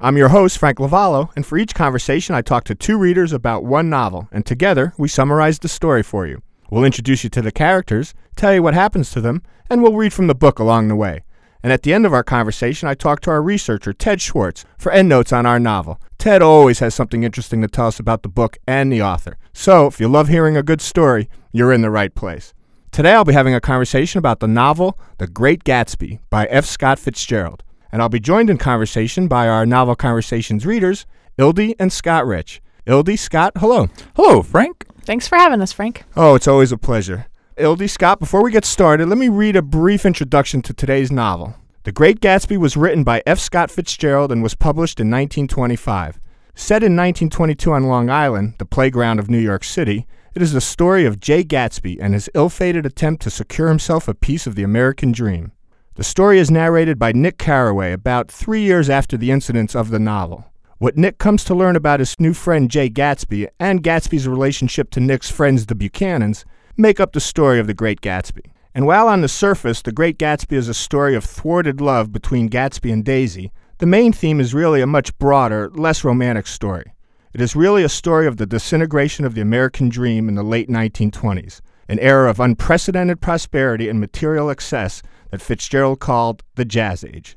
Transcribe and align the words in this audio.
I'm 0.00 0.16
your 0.16 0.28
host, 0.28 0.58
Frank 0.58 0.78
Lavallo, 0.78 1.30
and 1.34 1.44
for 1.44 1.58
each 1.58 1.74
conversation, 1.74 2.32
I 2.32 2.40
talk 2.40 2.62
to 2.64 2.76
two 2.76 2.96
readers 2.96 3.32
about 3.32 3.64
one 3.64 3.90
novel, 3.90 4.28
and 4.30 4.46
together 4.46 4.92
we 4.96 5.08
summarize 5.08 5.58
the 5.58 5.66
story 5.66 6.04
for 6.04 6.24
you. 6.24 6.40
We'll 6.70 6.84
introduce 6.84 7.24
you 7.24 7.30
to 7.30 7.42
the 7.42 7.50
characters, 7.50 8.14
tell 8.36 8.54
you 8.54 8.62
what 8.62 8.74
happens 8.74 9.10
to 9.10 9.20
them, 9.20 9.42
and 9.68 9.82
we'll 9.82 9.96
read 9.96 10.12
from 10.12 10.28
the 10.28 10.36
book 10.36 10.60
along 10.60 10.86
the 10.86 10.94
way. 10.94 11.24
And 11.64 11.72
at 11.72 11.82
the 11.82 11.92
end 11.92 12.06
of 12.06 12.12
our 12.12 12.22
conversation, 12.22 12.88
I 12.88 12.94
talk 12.94 13.18
to 13.22 13.30
our 13.30 13.42
researcher, 13.42 13.92
Ted 13.92 14.20
Schwartz, 14.20 14.64
for 14.78 14.92
endnotes 14.92 15.32
on 15.32 15.46
our 15.46 15.58
novel. 15.58 16.00
Ted 16.16 16.42
always 16.42 16.78
has 16.78 16.94
something 16.94 17.24
interesting 17.24 17.60
to 17.62 17.68
tell 17.68 17.88
us 17.88 17.98
about 17.98 18.22
the 18.22 18.28
book 18.28 18.56
and 18.68 18.92
the 18.92 19.02
author. 19.02 19.36
So, 19.52 19.88
if 19.88 19.98
you 19.98 20.06
love 20.06 20.28
hearing 20.28 20.56
a 20.56 20.62
good 20.62 20.80
story, 20.80 21.28
you're 21.50 21.72
in 21.72 21.82
the 21.82 21.90
right 21.90 22.14
place. 22.14 22.54
Today, 22.92 23.14
I'll 23.14 23.24
be 23.24 23.32
having 23.32 23.54
a 23.54 23.60
conversation 23.60 24.18
about 24.18 24.38
the 24.38 24.46
novel 24.46 24.96
The 25.18 25.26
Great 25.26 25.64
Gatsby 25.64 26.20
by 26.30 26.46
F. 26.46 26.66
Scott 26.66 27.00
Fitzgerald 27.00 27.64
and 27.90 28.02
I'll 28.02 28.08
be 28.08 28.20
joined 28.20 28.50
in 28.50 28.58
conversation 28.58 29.28
by 29.28 29.48
our 29.48 29.64
Novel 29.66 29.96
Conversations 29.96 30.66
readers, 30.66 31.06
Ildy 31.38 31.74
and 31.78 31.92
Scott 31.92 32.26
Rich. 32.26 32.60
Ildy, 32.86 33.16
Scott, 33.16 33.52
hello. 33.56 33.88
Hello, 34.16 34.42
Frank. 34.42 34.86
Thanks 35.02 35.28
for 35.28 35.36
having 35.36 35.60
us, 35.60 35.72
Frank. 35.72 36.04
Oh, 36.16 36.34
it's 36.34 36.48
always 36.48 36.72
a 36.72 36.78
pleasure. 36.78 37.26
Ildy, 37.56 37.86
Scott, 37.86 38.20
before 38.20 38.42
we 38.42 38.50
get 38.50 38.64
started, 38.64 39.08
let 39.08 39.18
me 39.18 39.28
read 39.28 39.56
a 39.56 39.62
brief 39.62 40.06
introduction 40.06 40.62
to 40.62 40.72
today's 40.72 41.10
novel. 41.10 41.54
The 41.84 41.92
Great 41.92 42.20
Gatsby 42.20 42.56
was 42.58 42.76
written 42.76 43.04
by 43.04 43.22
F. 43.26 43.38
Scott 43.38 43.70
Fitzgerald 43.70 44.30
and 44.30 44.42
was 44.42 44.54
published 44.54 45.00
in 45.00 45.10
1925. 45.10 46.20
Set 46.54 46.82
in 46.82 46.96
1922 46.96 47.72
on 47.72 47.84
Long 47.84 48.10
Island, 48.10 48.54
the 48.58 48.64
playground 48.64 49.18
of 49.18 49.30
New 49.30 49.38
York 49.38 49.64
City, 49.64 50.06
it 50.34 50.42
is 50.42 50.52
the 50.52 50.60
story 50.60 51.04
of 51.04 51.20
Jay 51.20 51.42
Gatsby 51.42 51.98
and 52.00 52.14
his 52.14 52.28
ill 52.34 52.48
fated 52.48 52.84
attempt 52.84 53.22
to 53.22 53.30
secure 53.30 53.68
himself 53.68 54.08
a 54.08 54.14
piece 54.14 54.46
of 54.46 54.54
the 54.54 54.62
American 54.62 55.12
dream. 55.12 55.52
The 55.98 56.04
story 56.04 56.38
is 56.38 56.48
narrated 56.48 56.96
by 56.96 57.10
Nick 57.10 57.38
Carraway 57.38 57.90
about 57.90 58.30
three 58.30 58.60
years 58.60 58.88
after 58.88 59.16
the 59.16 59.32
incidents 59.32 59.74
of 59.74 59.90
the 59.90 59.98
novel. 59.98 60.44
What 60.76 60.96
Nick 60.96 61.18
comes 61.18 61.42
to 61.42 61.56
learn 61.56 61.74
about 61.74 61.98
his 61.98 62.14
new 62.20 62.34
friend 62.34 62.70
Jay 62.70 62.88
Gatsby 62.88 63.48
and 63.58 63.82
Gatsby's 63.82 64.28
relationship 64.28 64.90
to 64.90 65.00
Nick's 65.00 65.28
friends, 65.28 65.66
the 65.66 65.74
Buchanans, 65.74 66.44
make 66.76 67.00
up 67.00 67.14
the 67.14 67.20
story 67.20 67.58
of 67.58 67.66
The 67.66 67.74
Great 67.74 68.00
Gatsby. 68.00 68.42
And 68.76 68.86
while 68.86 69.08
on 69.08 69.22
the 69.22 69.28
surface, 69.28 69.82
The 69.82 69.90
Great 69.90 70.20
Gatsby 70.20 70.56
is 70.56 70.68
a 70.68 70.72
story 70.72 71.16
of 71.16 71.24
thwarted 71.24 71.80
love 71.80 72.12
between 72.12 72.48
Gatsby 72.48 72.92
and 72.92 73.04
Daisy, 73.04 73.50
the 73.78 73.86
main 73.86 74.12
theme 74.12 74.38
is 74.38 74.54
really 74.54 74.80
a 74.80 74.86
much 74.86 75.18
broader, 75.18 75.68
less 75.70 76.04
romantic 76.04 76.46
story. 76.46 76.92
It 77.34 77.40
is 77.40 77.56
really 77.56 77.82
a 77.82 77.88
story 77.88 78.28
of 78.28 78.36
the 78.36 78.46
disintegration 78.46 79.24
of 79.24 79.34
the 79.34 79.40
American 79.40 79.88
dream 79.88 80.28
in 80.28 80.36
the 80.36 80.44
late 80.44 80.68
1920s, 80.68 81.60
an 81.88 81.98
era 81.98 82.30
of 82.30 82.38
unprecedented 82.38 83.20
prosperity 83.20 83.88
and 83.88 83.98
material 83.98 84.48
excess 84.48 85.02
that 85.30 85.42
Fitzgerald 85.42 86.00
called 86.00 86.42
the 86.54 86.64
Jazz 86.64 87.04
Age. 87.04 87.36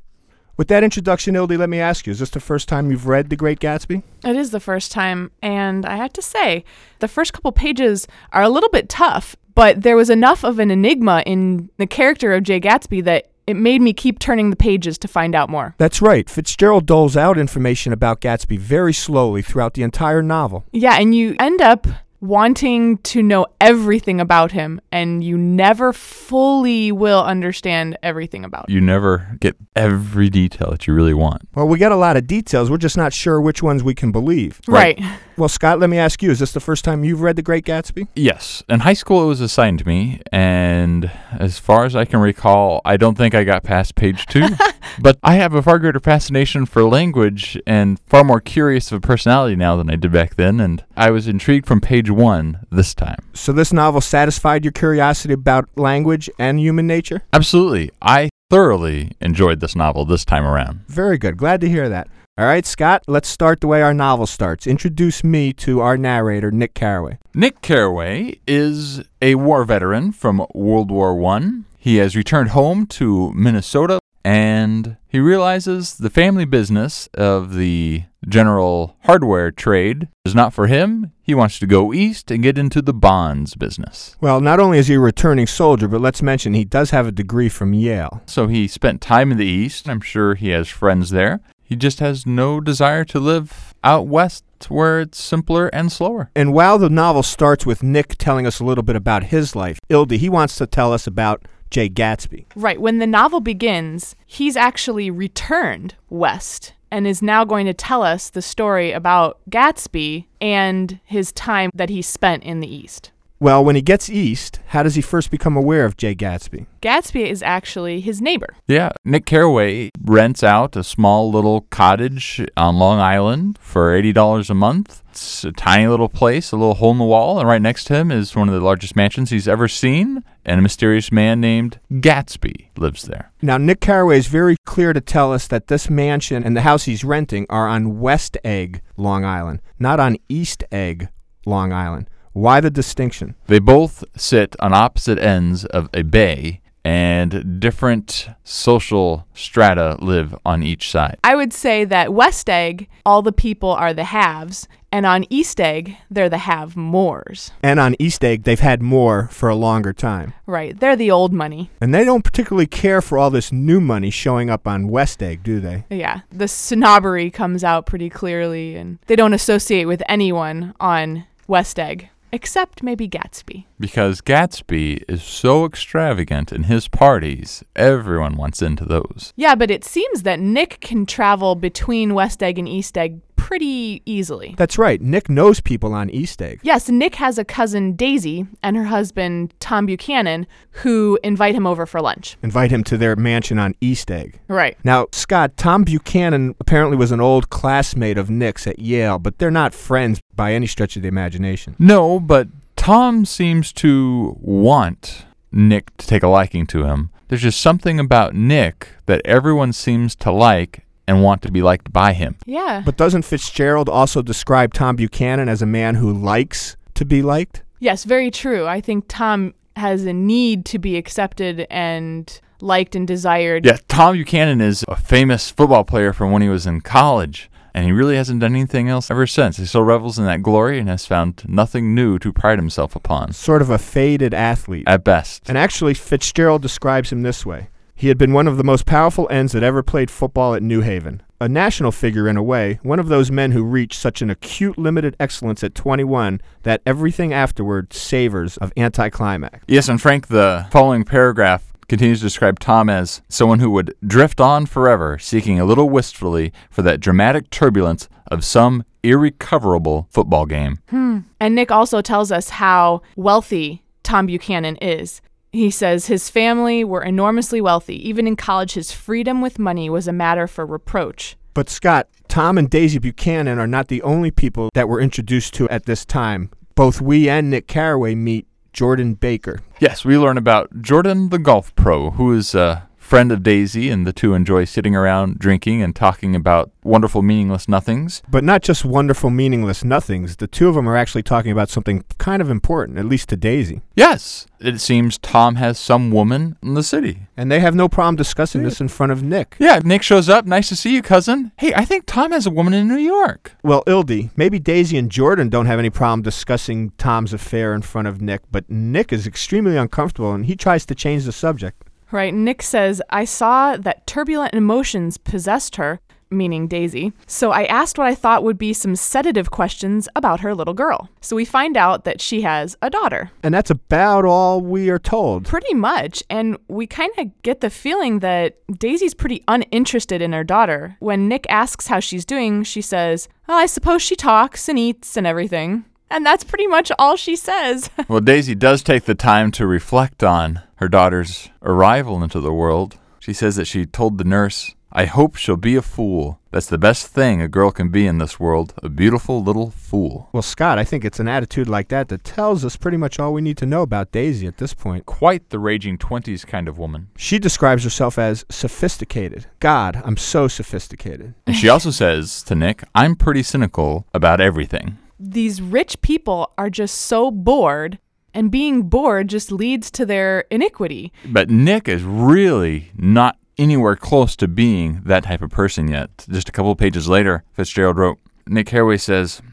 With 0.57 0.67
that 0.67 0.83
introduction, 0.83 1.35
Ildy, 1.35 1.57
let 1.57 1.69
me 1.69 1.79
ask 1.79 2.05
you, 2.05 2.11
is 2.11 2.19
this 2.19 2.29
the 2.29 2.39
first 2.39 2.67
time 2.67 2.91
you've 2.91 3.07
read 3.07 3.29
The 3.29 3.35
Great 3.35 3.59
Gatsby? 3.59 4.03
It 4.23 4.35
is 4.35 4.51
the 4.51 4.59
first 4.59 4.91
time, 4.91 5.31
and 5.41 5.85
I 5.85 5.95
have 5.95 6.13
to 6.13 6.21
say, 6.21 6.63
the 6.99 7.07
first 7.07 7.33
couple 7.33 7.51
pages 7.51 8.07
are 8.31 8.43
a 8.43 8.49
little 8.49 8.69
bit 8.69 8.87
tough, 8.87 9.35
but 9.55 9.81
there 9.81 9.95
was 9.95 10.09
enough 10.09 10.43
of 10.43 10.59
an 10.59 10.69
enigma 10.69 11.23
in 11.25 11.69
the 11.77 11.87
character 11.87 12.33
of 12.33 12.43
Jay 12.43 12.59
Gatsby 12.59 13.03
that 13.05 13.31
it 13.47 13.55
made 13.55 13.81
me 13.81 13.91
keep 13.91 14.19
turning 14.19 14.49
the 14.49 14.55
pages 14.55 14.97
to 14.99 15.07
find 15.07 15.33
out 15.33 15.49
more. 15.49 15.73
That's 15.77 16.01
right. 16.01 16.29
Fitzgerald 16.29 16.85
doles 16.85 17.17
out 17.17 17.37
information 17.37 17.91
about 17.91 18.21
Gatsby 18.21 18.59
very 18.59 18.93
slowly 18.93 19.41
throughout 19.41 19.73
the 19.73 19.83
entire 19.83 20.21
novel. 20.21 20.65
Yeah, 20.71 20.95
and 20.99 21.15
you 21.15 21.35
end 21.39 21.59
up 21.59 21.87
wanting 22.21 22.99
to 22.99 23.23
know 23.23 23.47
everything 23.59 24.21
about 24.21 24.51
him 24.51 24.79
and 24.91 25.23
you 25.23 25.37
never 25.37 25.91
fully 25.91 26.91
will 26.91 27.23
understand 27.23 27.97
everything 28.03 28.45
about 28.45 28.69
him. 28.69 28.75
You 28.75 28.81
never 28.81 29.35
get 29.39 29.57
every 29.75 30.29
detail 30.29 30.69
that 30.69 30.85
you 30.85 30.93
really 30.93 31.15
want. 31.15 31.41
Well, 31.55 31.67
we 31.67 31.79
get 31.79 31.91
a 31.91 31.95
lot 31.95 32.17
of 32.17 32.27
details. 32.27 32.69
We're 32.69 32.77
just 32.77 32.95
not 32.95 33.11
sure 33.11 33.41
which 33.41 33.63
ones 33.63 33.83
we 33.83 33.95
can 33.95 34.11
believe. 34.11 34.61
Right. 34.67 34.99
right. 34.99 35.19
Well, 35.41 35.49
Scott, 35.49 35.79
let 35.79 35.89
me 35.89 35.97
ask 35.97 36.21
you, 36.21 36.29
is 36.29 36.37
this 36.37 36.51
the 36.51 36.59
first 36.59 36.85
time 36.85 37.03
you've 37.03 37.21
read 37.21 37.35
The 37.35 37.41
Great 37.41 37.65
Gatsby? 37.65 38.09
Yes. 38.15 38.61
In 38.69 38.81
high 38.81 38.93
school 38.93 39.23
it 39.23 39.25
was 39.25 39.41
assigned 39.41 39.79
to 39.79 39.87
me 39.87 40.21
and 40.31 41.09
as 41.31 41.57
far 41.57 41.83
as 41.83 41.95
I 41.95 42.05
can 42.05 42.19
recall, 42.19 42.79
I 42.85 42.95
don't 42.95 43.17
think 43.17 43.33
I 43.33 43.43
got 43.43 43.63
past 43.63 43.95
page 43.95 44.27
2. 44.27 44.49
but 44.99 45.17
I 45.23 45.33
have 45.37 45.55
a 45.55 45.63
far 45.63 45.79
greater 45.79 45.99
fascination 45.99 46.67
for 46.67 46.83
language 46.83 47.59
and 47.65 47.99
far 48.01 48.23
more 48.23 48.39
curious 48.39 48.91
of 48.91 48.99
a 48.99 49.01
personality 49.01 49.55
now 49.55 49.75
than 49.75 49.89
I 49.89 49.95
did 49.95 50.11
back 50.11 50.35
then 50.35 50.59
and 50.59 50.85
I 50.95 51.09
was 51.09 51.27
intrigued 51.27 51.65
from 51.65 51.81
page 51.81 52.11
one 52.11 52.59
this 52.69 52.93
time. 52.93 53.17
So 53.33 53.51
this 53.51 53.73
novel 53.73 54.01
satisfied 54.01 54.63
your 54.63 54.73
curiosity 54.73 55.33
about 55.33 55.67
language 55.75 56.29
and 56.37 56.59
human 56.59 56.85
nature? 56.85 57.23
Absolutely. 57.33 57.89
I 57.99 58.29
thoroughly 58.51 59.13
enjoyed 59.19 59.59
this 59.59 59.75
novel 59.75 60.05
this 60.05 60.23
time 60.23 60.45
around. 60.45 60.81
Very 60.87 61.17
good. 61.17 61.35
Glad 61.37 61.61
to 61.61 61.67
hear 61.67 61.89
that. 61.89 62.09
All 62.37 62.47
right, 62.47 62.65
Scott, 62.65 63.03
let's 63.07 63.27
start 63.27 63.59
the 63.59 63.67
way 63.67 63.81
our 63.81 63.93
novel 63.93 64.25
starts. 64.25 64.65
Introduce 64.65 65.21
me 65.21 65.51
to 65.53 65.81
our 65.81 65.97
narrator, 65.97 66.49
Nick 66.49 66.73
Carraway. 66.73 67.19
Nick 67.35 67.61
Carraway 67.61 68.39
is 68.47 69.03
a 69.21 69.35
war 69.35 69.65
veteran 69.65 70.13
from 70.13 70.47
World 70.55 70.89
War 70.91 71.23
I. 71.35 71.61
He 71.77 71.97
has 71.97 72.15
returned 72.15 72.49
home 72.49 72.87
to 72.87 73.33
Minnesota 73.33 73.99
and 74.23 74.97
he 75.07 75.19
realizes 75.19 75.97
the 75.97 76.09
family 76.09 76.45
business 76.45 77.09
of 77.13 77.53
the 77.53 78.05
general 78.27 78.95
hardware 79.03 79.51
trade 79.51 80.07
is 80.25 80.33
not 80.33 80.53
for 80.53 80.67
him. 80.67 81.11
He 81.21 81.35
wants 81.35 81.59
to 81.59 81.67
go 81.67 81.93
east 81.93 82.31
and 82.31 82.43
get 82.43 82.57
into 82.57 82.81
the 82.81 82.93
bonds 82.93 83.55
business. 83.55 84.15
Well, 84.21 84.39
not 84.39 84.59
only 84.59 84.77
is 84.77 84.87
he 84.87 84.95
a 84.95 84.99
returning 84.99 85.47
soldier, 85.47 85.87
but 85.87 86.01
let's 86.01 86.21
mention 86.21 86.53
he 86.53 86.65
does 86.65 86.91
have 86.91 87.07
a 87.07 87.11
degree 87.11 87.49
from 87.49 87.73
Yale. 87.73 88.21
So 88.25 88.47
he 88.47 88.67
spent 88.67 89.01
time 89.01 89.31
in 89.31 89.37
the 89.37 89.45
east. 89.45 89.89
I'm 89.89 90.01
sure 90.01 90.35
he 90.35 90.49
has 90.49 90.69
friends 90.69 91.09
there. 91.09 91.41
He 91.71 91.77
just 91.77 92.01
has 92.01 92.25
no 92.25 92.59
desire 92.59 93.05
to 93.05 93.17
live 93.17 93.73
out 93.81 94.05
west 94.05 94.43
where 94.67 94.99
it's 94.99 95.23
simpler 95.23 95.69
and 95.69 95.89
slower. 95.89 96.29
And 96.35 96.51
while 96.51 96.77
the 96.77 96.89
novel 96.89 97.23
starts 97.23 97.65
with 97.65 97.81
Nick 97.81 98.17
telling 98.17 98.45
us 98.45 98.59
a 98.59 98.65
little 98.65 98.83
bit 98.83 98.97
about 98.97 99.23
his 99.23 99.55
life, 99.55 99.79
Ildy, 99.87 100.17
he 100.17 100.27
wants 100.27 100.57
to 100.57 100.67
tell 100.67 100.91
us 100.91 101.07
about 101.07 101.45
Jay 101.69 101.87
Gatsby. 101.87 102.47
Right. 102.57 102.81
When 102.81 102.97
the 102.97 103.07
novel 103.07 103.39
begins, 103.39 104.17
he's 104.25 104.57
actually 104.57 105.09
returned 105.09 105.95
west 106.09 106.73
and 106.91 107.07
is 107.07 107.21
now 107.21 107.45
going 107.45 107.67
to 107.67 107.73
tell 107.73 108.03
us 108.03 108.29
the 108.29 108.41
story 108.41 108.91
about 108.91 109.39
Gatsby 109.49 110.25
and 110.41 110.99
his 111.05 111.31
time 111.31 111.69
that 111.73 111.89
he 111.89 112.01
spent 112.01 112.43
in 112.43 112.59
the 112.59 112.67
East. 112.67 113.10
Well, 113.41 113.65
when 113.65 113.75
he 113.75 113.81
gets 113.81 114.07
east, 114.07 114.59
how 114.67 114.83
does 114.83 114.93
he 114.93 115.01
first 115.01 115.31
become 115.31 115.57
aware 115.57 115.83
of 115.83 115.97
Jay 115.97 116.13
Gatsby? 116.13 116.67
Gatsby 116.79 117.25
is 117.25 117.41
actually 117.41 117.99
his 117.99 118.21
neighbor. 118.21 118.53
Yeah, 118.67 118.91
Nick 119.03 119.25
Carraway 119.25 119.89
rents 119.99 120.43
out 120.43 120.75
a 120.75 120.83
small 120.83 121.31
little 121.31 121.61
cottage 121.71 122.45
on 122.55 122.77
Long 122.77 122.99
Island 122.99 123.57
for 123.59 123.99
$80 123.99 124.47
a 124.51 124.53
month. 124.53 125.01
It's 125.09 125.43
a 125.43 125.51
tiny 125.51 125.87
little 125.87 126.07
place, 126.07 126.51
a 126.51 126.55
little 126.55 126.75
hole 126.75 126.91
in 126.91 126.99
the 126.99 127.03
wall, 127.03 127.39
and 127.39 127.49
right 127.49 127.63
next 127.63 127.85
to 127.85 127.95
him 127.95 128.11
is 128.11 128.35
one 128.35 128.47
of 128.47 128.53
the 128.53 128.61
largest 128.61 128.95
mansions 128.95 129.31
he's 129.31 129.47
ever 129.47 129.67
seen, 129.67 130.23
and 130.45 130.59
a 130.59 130.61
mysterious 130.61 131.11
man 131.11 131.41
named 131.41 131.79
Gatsby 131.91 132.67
lives 132.77 133.05
there. 133.05 133.31
Now, 133.41 133.57
Nick 133.57 133.81
Carraway 133.81 134.19
is 134.19 134.27
very 134.27 134.55
clear 134.67 134.93
to 134.93 135.01
tell 135.01 135.33
us 135.33 135.47
that 135.47 135.65
this 135.65 135.89
mansion 135.89 136.43
and 136.43 136.55
the 136.55 136.61
house 136.61 136.83
he's 136.83 137.03
renting 137.03 137.47
are 137.49 137.67
on 137.67 137.99
West 137.99 138.37
Egg, 138.43 138.83
Long 138.97 139.25
Island, 139.25 139.63
not 139.79 139.99
on 139.99 140.17
East 140.29 140.63
Egg, 140.71 141.09
Long 141.47 141.73
Island. 141.73 142.07
Why 142.33 142.61
the 142.61 142.69
distinction? 142.69 143.35
They 143.47 143.59
both 143.59 144.03
sit 144.15 144.55
on 144.59 144.73
opposite 144.73 145.19
ends 145.19 145.65
of 145.65 145.89
a 145.93 146.03
bay, 146.03 146.61
and 146.83 147.59
different 147.59 148.27
social 148.43 149.27
strata 149.33 149.97
live 149.99 150.35
on 150.45 150.63
each 150.63 150.89
side. 150.89 151.17
I 151.23 151.35
would 151.35 151.53
say 151.53 151.85
that 151.85 152.13
West 152.13 152.49
Egg, 152.49 152.87
all 153.05 153.21
the 153.21 153.31
people 153.31 153.69
are 153.69 153.93
the 153.93 154.05
haves, 154.05 154.67
and 154.91 155.05
on 155.05 155.25
East 155.29 155.61
Egg, 155.61 155.95
they're 156.09 156.29
the 156.29 156.39
have 156.39 156.75
mores. 156.75 157.51
And 157.61 157.79
on 157.79 157.95
East 157.99 158.23
Egg, 158.25 158.43
they've 158.43 158.59
had 158.59 158.81
more 158.81 159.27
for 159.31 159.47
a 159.47 159.55
longer 159.55 159.93
time. 159.93 160.33
Right, 160.45 160.77
they're 160.77 160.95
the 160.95 161.11
old 161.11 161.31
money. 161.31 161.69
And 161.79 161.93
they 161.93 162.03
don't 162.03 162.23
particularly 162.23 162.67
care 162.67 163.01
for 163.01 163.17
all 163.17 163.29
this 163.29 163.51
new 163.51 163.79
money 163.79 164.09
showing 164.09 164.49
up 164.49 164.67
on 164.67 164.87
West 164.87 165.21
Egg, 165.21 165.43
do 165.43 165.59
they? 165.59 165.85
Yeah, 165.89 166.21
the 166.31 166.47
snobbery 166.47 167.29
comes 167.29 167.63
out 167.63 167.85
pretty 167.85 168.09
clearly, 168.09 168.75
and 168.75 168.99
they 169.07 169.15
don't 169.15 169.33
associate 169.33 169.85
with 169.85 170.01
anyone 170.09 170.73
on 170.79 171.25
West 171.47 171.79
Egg. 171.79 172.09
Except 172.31 172.83
maybe 172.83 173.07
Gatsby. 173.07 173.65
Because 173.79 174.21
Gatsby 174.21 175.03
is 175.07 175.23
so 175.23 175.65
extravagant 175.65 176.51
in 176.51 176.63
his 176.63 176.87
parties, 176.87 177.63
everyone 177.75 178.35
wants 178.37 178.61
into 178.61 178.85
those. 178.85 179.33
Yeah, 179.35 179.55
but 179.55 179.71
it 179.71 179.83
seems 179.83 180.23
that 180.23 180.39
Nick 180.39 180.79
can 180.81 181.05
travel 181.05 181.55
between 181.55 182.13
West 182.13 182.41
Egg 182.43 182.57
and 182.59 182.67
East 182.67 182.97
Egg 182.97 183.19
pretty 183.41 184.03
easily. 184.05 184.53
That's 184.55 184.77
right. 184.77 185.01
Nick 185.01 185.27
knows 185.27 185.61
people 185.61 185.95
on 185.95 186.11
East 186.11 186.43
Egg. 186.43 186.59
Yes, 186.61 186.89
Nick 186.89 187.15
has 187.15 187.39
a 187.39 187.43
cousin, 187.43 187.93
Daisy, 187.95 188.45
and 188.61 188.77
her 188.77 188.83
husband, 188.83 189.53
Tom 189.59 189.87
Buchanan, 189.87 190.45
who 190.69 191.17
invite 191.23 191.55
him 191.55 191.65
over 191.65 191.87
for 191.87 192.01
lunch. 192.01 192.37
Invite 192.43 192.71
him 192.71 192.83
to 192.83 192.97
their 192.97 193.15
mansion 193.15 193.57
on 193.57 193.73
East 193.81 194.11
Egg. 194.11 194.39
Right. 194.47 194.77
Now, 194.83 195.07
Scott, 195.11 195.57
Tom 195.57 195.83
Buchanan 195.83 196.53
apparently 196.59 196.97
was 196.97 197.11
an 197.11 197.19
old 197.19 197.49
classmate 197.49 198.19
of 198.19 198.29
Nick's 198.29 198.67
at 198.67 198.77
Yale, 198.77 199.17
but 199.17 199.39
they're 199.39 199.49
not 199.49 199.73
friends 199.73 200.21
by 200.35 200.53
any 200.53 200.67
stretch 200.67 200.95
of 200.95 201.01
the 201.01 201.07
imagination. 201.07 201.75
No, 201.79 202.19
but 202.19 202.47
Tom 202.75 203.25
seems 203.25 203.73
to 203.73 204.37
want 204.39 205.25
Nick 205.51 205.97
to 205.97 206.05
take 206.05 206.21
a 206.21 206.27
liking 206.27 206.67
to 206.67 206.83
him. 206.83 207.09
There's 207.27 207.41
just 207.41 207.59
something 207.59 207.99
about 207.99 208.35
Nick 208.35 208.89
that 209.07 209.21
everyone 209.25 209.73
seems 209.73 210.15
to 210.17 210.31
like 210.31 210.85
and 211.07 211.23
want 211.23 211.41
to 211.43 211.51
be 211.51 211.61
liked 211.61 211.91
by 211.91 212.13
him. 212.13 212.35
Yeah. 212.45 212.81
But 212.85 212.97
doesn't 212.97 213.23
Fitzgerald 213.23 213.89
also 213.89 214.21
describe 214.21 214.73
Tom 214.73 214.95
Buchanan 214.95 215.49
as 215.49 215.61
a 215.61 215.65
man 215.65 215.95
who 215.95 216.11
likes 216.13 216.77
to 216.95 217.05
be 217.05 217.21
liked? 217.21 217.63
yes, 217.79 218.03
very 218.03 218.29
true. 218.29 218.67
I 218.67 218.79
think 218.79 219.05
Tom 219.07 219.53
has 219.75 220.05
a 220.05 220.13
need 220.13 220.65
to 220.65 220.77
be 220.77 220.97
accepted 220.97 221.65
and 221.71 222.39
liked 222.61 222.95
and 222.95 223.07
desired. 223.07 223.65
Yeah, 223.65 223.77
Tom 223.87 224.13
Buchanan 224.13 224.61
is 224.61 224.85
a 224.87 224.95
famous 224.95 225.49
football 225.49 225.83
player 225.83 226.13
from 226.13 226.31
when 226.31 226.43
he 226.43 226.49
was 226.49 226.67
in 226.67 226.81
college, 226.81 227.49
and 227.73 227.85
he 227.85 227.91
really 227.91 228.15
hasn't 228.17 228.41
done 228.41 228.53
anything 228.53 228.87
else 228.87 229.09
ever 229.09 229.25
since. 229.25 229.57
He 229.57 229.65
still 229.65 229.81
revels 229.83 230.19
in 230.19 230.25
that 230.25 230.43
glory 230.43 230.77
and 230.77 230.87
has 230.89 231.07
found 231.07 231.41
nothing 231.47 231.95
new 231.95 232.19
to 232.19 232.31
pride 232.31 232.59
himself 232.59 232.95
upon, 232.95 233.31
Sort 233.33 233.63
of 233.63 233.71
a 233.71 233.79
faded 233.79 234.33
athlete. 234.35 234.83
at 234.85 235.03
best. 235.03 235.49
And 235.49 235.57
actually, 235.57 235.95
Fitzgerald 235.95 236.61
describes 236.61 237.11
him 237.11 237.23
this 237.23 237.43
way 237.47 237.69
He 238.01 238.07
had 238.07 238.17
been 238.17 238.33
one 238.33 238.47
of 238.47 238.57
the 238.57 238.63
most 238.63 238.87
powerful 238.87 239.27
ends 239.29 239.53
that 239.53 239.61
ever 239.61 239.83
played 239.83 240.09
football 240.09 240.55
at 240.55 240.63
New 240.63 240.81
Haven. 240.81 241.21
A 241.39 241.47
national 241.47 241.91
figure 241.91 242.27
in 242.27 242.35
a 242.35 242.41
way, 242.41 242.79
one 242.81 242.97
of 242.97 243.09
those 243.09 243.29
men 243.29 243.51
who 243.51 243.61
reached 243.61 243.99
such 243.99 244.23
an 244.23 244.31
acute 244.31 244.75
limited 244.75 245.15
excellence 245.19 245.63
at 245.63 245.75
21 245.75 246.41
that 246.63 246.81
everything 246.83 247.31
afterward 247.31 247.93
savors 247.93 248.57
of 248.57 248.73
anticlimax. 248.75 249.63
Yes, 249.67 249.87
and 249.87 250.01
Frank, 250.01 250.29
the 250.29 250.65
following 250.71 251.03
paragraph 251.03 251.73
continues 251.87 252.21
to 252.21 252.25
describe 252.25 252.57
Tom 252.57 252.89
as 252.89 253.21
someone 253.29 253.59
who 253.59 253.69
would 253.69 253.93
drift 254.03 254.41
on 254.41 254.65
forever, 254.65 255.19
seeking 255.19 255.59
a 255.59 255.65
little 255.65 255.87
wistfully 255.87 256.51
for 256.71 256.81
that 256.81 257.01
dramatic 257.01 257.51
turbulence 257.51 258.09
of 258.31 258.43
some 258.43 258.83
irrecoverable 259.03 260.07
football 260.09 260.47
game. 260.47 260.79
Hmm. 260.89 261.19
And 261.39 261.53
Nick 261.53 261.69
also 261.69 262.01
tells 262.01 262.31
us 262.31 262.49
how 262.49 263.03
wealthy 263.15 263.83
Tom 264.01 264.25
Buchanan 264.25 264.77
is. 264.77 265.21
He 265.53 265.69
says 265.69 266.05
his 266.05 266.29
family 266.29 266.83
were 266.83 267.03
enormously 267.03 267.59
wealthy. 267.59 268.07
Even 268.07 268.25
in 268.25 268.37
college, 268.37 268.73
his 268.73 268.93
freedom 268.93 269.41
with 269.41 269.59
money 269.59 269.89
was 269.89 270.07
a 270.07 270.13
matter 270.13 270.47
for 270.47 270.65
reproach. 270.65 271.35
But 271.53 271.69
Scott, 271.69 272.07
Tom 272.29 272.57
and 272.57 272.69
Daisy 272.69 272.99
Buchanan 272.99 273.59
are 273.59 273.67
not 273.67 273.89
the 273.89 274.01
only 274.03 274.31
people 274.31 274.69
that 274.73 274.87
we're 274.87 275.01
introduced 275.01 275.53
to 275.55 275.67
at 275.67 275.85
this 275.85 276.05
time. 276.05 276.51
Both 276.75 277.01
we 277.01 277.27
and 277.27 277.49
Nick 277.49 277.67
Carraway 277.67 278.15
meet 278.15 278.47
Jordan 278.71 279.15
Baker. 279.15 279.59
Yes, 279.81 280.05
we 280.05 280.17
learn 280.17 280.37
about 280.37 280.81
Jordan 280.81 281.27
the 281.27 281.39
golf 281.39 281.75
pro, 281.75 282.11
who 282.11 282.31
is 282.31 282.55
a 282.55 282.87
friend 283.11 283.33
of 283.33 283.43
Daisy, 283.43 283.89
and 283.89 284.07
the 284.07 284.13
two 284.13 284.33
enjoy 284.33 284.63
sitting 284.63 284.95
around 284.95 285.37
drinking 285.37 285.81
and 285.81 285.93
talking 285.93 286.33
about 286.33 286.71
wonderful, 286.81 287.21
meaningless 287.21 287.67
nothings. 287.67 288.21
But 288.29 288.45
not 288.45 288.61
just 288.61 288.85
wonderful, 288.85 289.29
meaningless 289.29 289.83
nothings. 289.83 290.37
The 290.37 290.47
two 290.47 290.69
of 290.69 290.75
them 290.75 290.87
are 290.87 290.95
actually 290.95 291.23
talking 291.23 291.51
about 291.51 291.69
something 291.69 292.05
kind 292.19 292.41
of 292.41 292.49
important, 292.49 292.97
at 292.97 293.03
least 293.03 293.27
to 293.27 293.35
Daisy. 293.35 293.81
Yes, 293.97 294.47
it 294.61 294.79
seems 294.79 295.17
Tom 295.17 295.55
has 295.55 295.77
some 295.77 296.09
woman 296.09 296.55
in 296.63 296.73
the 296.73 296.83
city. 296.83 297.27
And 297.35 297.51
they 297.51 297.59
have 297.59 297.75
no 297.75 297.89
problem 297.89 298.15
discussing 298.15 298.63
this 298.63 298.79
in 298.79 298.87
front 298.87 299.11
of 299.11 299.21
Nick. 299.21 299.57
Yeah, 299.59 299.81
Nick 299.83 300.03
shows 300.03 300.29
up. 300.29 300.45
Nice 300.45 300.69
to 300.69 300.77
see 300.77 300.93
you, 300.93 301.01
cousin. 301.01 301.51
Hey, 301.57 301.73
I 301.73 301.83
think 301.83 302.05
Tom 302.05 302.31
has 302.31 302.45
a 302.45 302.49
woman 302.49 302.73
in 302.73 302.87
New 302.87 302.95
York. 302.95 303.57
Well, 303.61 303.83
Ildy, 303.87 304.29
maybe 304.37 304.57
Daisy 304.57 304.97
and 304.97 305.11
Jordan 305.11 305.49
don't 305.49 305.65
have 305.65 305.79
any 305.79 305.89
problem 305.89 306.21
discussing 306.21 306.91
Tom's 306.91 307.33
affair 307.33 307.73
in 307.73 307.81
front 307.81 308.07
of 308.07 308.21
Nick, 308.21 308.43
but 308.49 308.69
Nick 308.69 309.11
is 309.11 309.27
extremely 309.27 309.75
uncomfortable 309.75 310.31
and 310.31 310.45
he 310.45 310.55
tries 310.55 310.85
to 310.85 310.95
change 310.95 311.25
the 311.25 311.33
subject. 311.33 311.83
Right? 312.11 312.33
Nick 312.33 312.61
says, 312.61 313.01
I 313.09 313.25
saw 313.25 313.77
that 313.77 314.05
turbulent 314.07 314.53
emotions 314.53 315.17
possessed 315.17 315.77
her, 315.77 315.99
meaning 316.29 316.67
Daisy, 316.67 317.11
so 317.27 317.51
I 317.51 317.65
asked 317.65 317.97
what 317.97 318.07
I 318.07 318.15
thought 318.15 318.43
would 318.43 318.57
be 318.57 318.73
some 318.73 318.95
sedative 318.95 319.51
questions 319.51 320.07
about 320.15 320.39
her 320.39 320.55
little 320.55 320.73
girl. 320.73 321.09
So 321.19 321.35
we 321.35 321.45
find 321.45 321.75
out 321.75 322.05
that 322.05 322.21
she 322.21 322.41
has 322.41 322.75
a 322.81 322.89
daughter. 322.89 323.31
And 323.43 323.53
that's 323.53 323.69
about 323.69 324.25
all 324.25 324.61
we 324.61 324.89
are 324.89 324.99
told. 324.99 325.45
Pretty 325.45 325.73
much. 325.73 326.23
And 326.29 326.57
we 326.67 326.87
kind 326.87 327.11
of 327.17 327.41
get 327.43 327.61
the 327.61 327.69
feeling 327.69 328.19
that 328.19 328.57
Daisy's 328.79 329.13
pretty 329.13 329.43
uninterested 329.47 330.21
in 330.21 330.33
her 330.33 330.43
daughter. 330.43 330.95
When 330.99 331.27
Nick 331.27 331.45
asks 331.49 331.87
how 331.87 331.99
she's 331.99 332.25
doing, 332.25 332.63
she 332.63 332.81
says, 332.81 333.27
Well, 333.47 333.57
I 333.57 333.65
suppose 333.65 334.01
she 334.01 334.15
talks 334.15 334.69
and 334.69 334.79
eats 334.79 335.17
and 335.17 335.27
everything. 335.27 335.85
And 336.11 336.25
that's 336.25 336.43
pretty 336.43 336.67
much 336.67 336.91
all 336.99 337.15
she 337.15 337.35
says. 337.35 337.89
Well, 338.07 338.19
Daisy 338.19 338.55
does 338.55 338.83
take 338.83 339.05
the 339.05 339.15
time 339.15 339.51
to 339.51 339.65
reflect 339.65 340.21
on 340.21 340.61
her 340.75 340.89
daughter's 340.89 341.49
arrival 341.61 342.21
into 342.21 342.41
the 342.41 342.51
world. 342.51 342.97
She 343.19 343.31
says 343.31 343.55
that 343.55 343.67
she 343.67 343.85
told 343.85 344.17
the 344.17 344.25
nurse, 344.25 344.75
I 344.91 345.05
hope 345.05 345.37
she'll 345.37 345.55
be 345.55 345.77
a 345.77 345.81
fool. 345.81 346.41
That's 346.51 346.65
the 346.65 346.77
best 346.77 347.07
thing 347.07 347.41
a 347.41 347.47
girl 347.47 347.71
can 347.71 347.87
be 347.87 348.05
in 348.05 348.17
this 348.17 348.37
world 348.37 348.73
a 348.83 348.89
beautiful 348.89 349.41
little 349.41 349.69
fool. 349.71 350.27
Well, 350.33 350.41
Scott, 350.41 350.77
I 350.77 350.83
think 350.83 351.05
it's 351.05 351.21
an 351.21 351.29
attitude 351.29 351.69
like 351.69 351.87
that 351.87 352.09
that 352.09 352.25
tells 352.25 352.65
us 352.65 352.75
pretty 352.75 352.97
much 352.97 353.17
all 353.17 353.31
we 353.31 353.41
need 353.41 353.57
to 353.59 353.65
know 353.65 353.83
about 353.83 354.11
Daisy 354.11 354.47
at 354.47 354.57
this 354.57 354.73
point. 354.73 355.05
Quite 355.05 355.49
the 355.49 355.59
raging 355.59 355.97
20s 355.97 356.45
kind 356.45 356.67
of 356.67 356.77
woman. 356.77 357.07
She 357.15 357.39
describes 357.39 357.85
herself 357.85 358.19
as 358.19 358.43
sophisticated. 358.49 359.45
God, 359.61 360.01
I'm 360.03 360.17
so 360.17 360.49
sophisticated. 360.49 361.35
And 361.47 361.55
she 361.55 361.69
also 361.69 361.91
says 361.91 362.43
to 362.43 362.55
Nick, 362.55 362.83
I'm 362.93 363.15
pretty 363.15 363.43
cynical 363.43 364.05
about 364.13 364.41
everything. 364.41 364.97
These 365.23 365.61
rich 365.61 366.01
people 366.01 366.51
are 366.57 366.71
just 366.71 366.95
so 366.95 367.29
bored, 367.29 367.99
and 368.33 368.49
being 368.49 368.83
bored 368.83 369.27
just 369.27 369.51
leads 369.51 369.91
to 369.91 370.05
their 370.05 370.45
iniquity. 370.49 371.13
But 371.25 371.51
Nick 371.51 371.87
is 371.87 372.01
really 372.01 372.91
not 372.95 373.37
anywhere 373.55 373.95
close 373.95 374.35
to 374.37 374.47
being 374.47 375.01
that 375.05 375.25
type 375.25 375.43
of 375.43 375.51
person 375.51 375.87
yet. 375.87 376.25
Just 376.27 376.49
a 376.49 376.51
couple 376.51 376.75
pages 376.75 377.07
later, 377.07 377.43
Fitzgerald 377.53 377.97
wrote 377.97 378.17
Nick 378.47 378.65
Carraway 378.65 378.97
says, 378.97 379.43